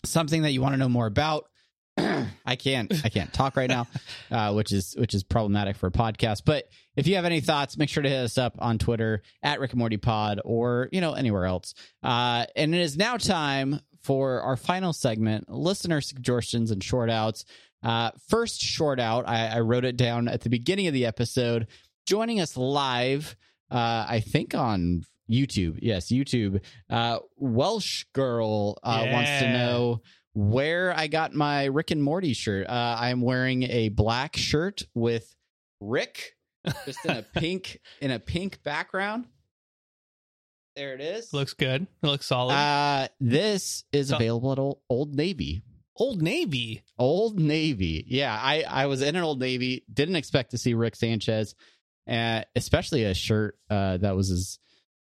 [0.05, 1.45] something that you want to know more about,
[1.97, 2.91] I can't.
[3.03, 3.87] I can't talk right now,
[4.31, 6.43] uh, which is which is problematic for a podcast.
[6.45, 9.59] But if you have any thoughts, make sure to hit us up on Twitter at
[9.59, 11.73] Rick and Morty Pod or you know anywhere else.
[12.03, 17.45] Uh, and it is now time for our final segment: listener suggestions and short outs.
[17.83, 21.67] Uh, first short out, I, I wrote it down at the beginning of the episode.
[22.05, 23.35] Joining us live,
[23.71, 25.79] uh, I think on YouTube.
[25.81, 26.61] Yes, YouTube.
[26.89, 30.01] Uh, Welsh girl uh, wants to know
[30.33, 32.67] where I got my Rick and Morty shirt.
[32.67, 35.35] Uh, I'm wearing a black shirt with
[35.79, 36.35] Rick,
[36.85, 39.25] just in a pink in a pink background.
[40.75, 41.33] There it is.
[41.33, 41.85] Looks good.
[42.01, 42.53] It looks solid.
[42.53, 45.63] Uh, this is So- available at Old, Old Navy.
[45.97, 46.81] Old Navy.
[46.97, 48.05] Old Navy.
[48.07, 49.83] Yeah, I I was in an Old Navy.
[49.93, 51.53] Didn't expect to see Rick Sanchez,
[52.09, 54.57] uh, especially a shirt uh, that was as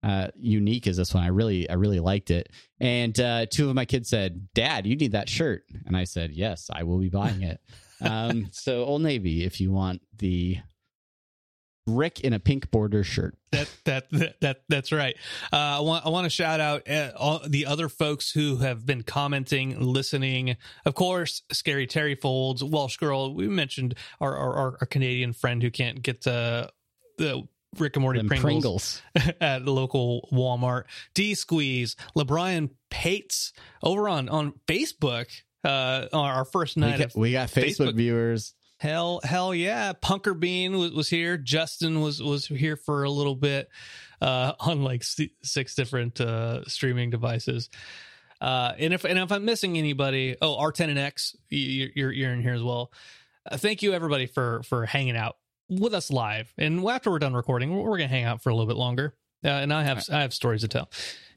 [0.04, 1.24] uh, unique as this one.
[1.24, 2.50] I really I really liked it.
[2.80, 6.32] And uh, two of my kids said, "Dad, you need that shirt," and I said,
[6.32, 7.60] "Yes, I will be buying it."
[8.02, 10.58] um, so Old Navy, if you want the
[11.88, 13.38] Rick in a pink border shirt.
[13.52, 15.16] That that that, that that's right.
[15.54, 18.86] Uh, I want I want to shout out uh, all the other folks who have
[18.86, 20.58] been commenting, listening.
[20.86, 23.34] Of course, Scary Terry Folds, Welsh Girl.
[23.34, 26.68] We mentioned our our, our Canadian friend who can't get uh,
[27.18, 27.48] the
[27.78, 29.02] Rick and Morty Them Pringles,
[29.42, 30.84] at the local Walmart.
[31.14, 33.54] D Squeeze, LeBron Pates
[33.84, 35.26] over on on Facebook.
[35.64, 37.96] Uh, on our first We night got, of we got Facebook, Facebook.
[37.96, 38.54] viewers.
[38.80, 39.92] Hell, hell yeah!
[39.94, 41.36] Punker Bean was, was here.
[41.36, 43.68] Justin was was here for a little bit
[44.22, 47.70] uh, on like six different uh, streaming devices.
[48.40, 52.32] Uh, and if and if I'm missing anybody, oh R10 and X, you- you're you're
[52.32, 52.92] in here as well.
[53.50, 55.38] Uh, thank you everybody for for hanging out
[55.70, 56.54] with us live.
[56.58, 59.14] And after we're done recording, we're, we're gonna hang out for a little bit longer.
[59.46, 60.90] Uh, and I have I have stories to tell.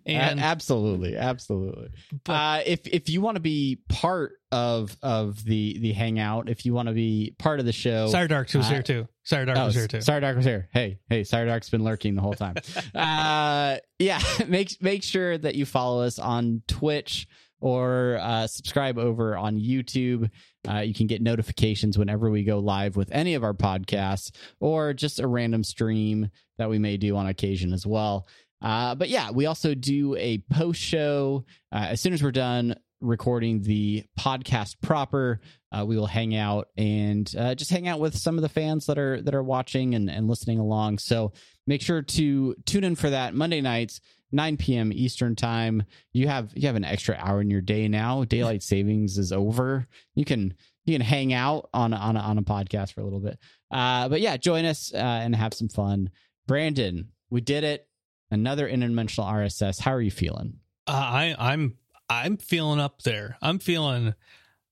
[0.06, 1.90] And absolutely, absolutely.
[2.24, 6.64] But- uh, if if you want to be part of of the the hangout, if
[6.64, 9.08] you want to be part of the show, Sire Dark was uh, here too.
[9.24, 10.00] Sire Dark Oh, was here too.
[10.00, 10.68] Sire Dark was here.
[10.72, 12.54] Hey, hey, Sire Dark's been lurking the whole time.
[12.94, 17.28] uh, yeah, make make sure that you follow us on Twitch
[17.60, 20.30] or uh, subscribe over on YouTube.
[20.68, 24.30] Uh, you can get notifications whenever we go live with any of our podcasts
[24.60, 28.26] or just a random stream that we may do on occasion as well.
[28.62, 32.74] Uh, but yeah, we also do a post show uh, as soon as we're done
[33.00, 35.40] recording the podcast proper.
[35.72, 38.86] Uh, we will hang out and uh, just hang out with some of the fans
[38.86, 40.98] that are that are watching and, and listening along.
[40.98, 41.32] So
[41.66, 44.00] make sure to tune in for that Monday nights,
[44.32, 44.92] 9 p.m.
[44.92, 45.84] Eastern time.
[46.12, 48.24] You have you have an extra hour in your day now.
[48.24, 49.86] Daylight savings is over.
[50.14, 50.54] You can
[50.84, 53.38] you can hang out on on on a podcast for a little bit.
[53.70, 56.10] Uh, but yeah, join us uh, and have some fun.
[56.46, 57.86] Brandon, we did it.
[58.30, 59.80] Another interdimensional RSS.
[59.80, 60.60] How are you feeling?
[60.86, 61.76] Uh, I I'm
[62.08, 63.36] I'm feeling up there.
[63.42, 64.14] I'm feeling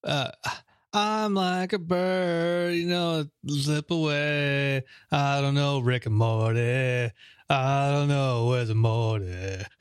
[0.05, 0.31] uh
[0.93, 4.83] I'm like a bird, you know, slip away.
[5.13, 7.13] I don't know Rick and Morty.
[7.51, 9.25] I don't know where's the Morty.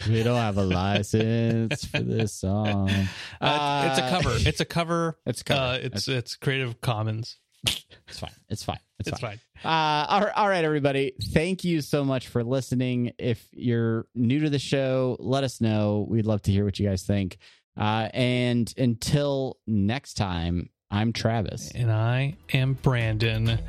[0.07, 2.89] We don't have a license for this song.
[3.41, 4.37] Uh, it's a cover.
[4.49, 5.17] It's a cover.
[5.25, 5.59] It's a cover.
[5.61, 7.37] Uh, it's it's Creative Commons.
[7.65, 8.31] It's fine.
[8.49, 8.79] It's fine.
[8.99, 9.39] It's, It's fine.
[9.61, 9.71] fine.
[9.71, 11.13] Uh, all right, all right, everybody.
[11.33, 13.11] Thank you so much for listening.
[13.19, 16.05] If you're new to the show, let us know.
[16.09, 17.37] We'd love to hear what you guys think.
[17.77, 21.71] Uh, and until next time, I'm Travis.
[21.75, 23.59] And I am Brandon.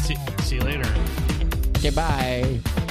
[0.00, 1.31] See, see you later.
[1.84, 2.81] Okay, bye.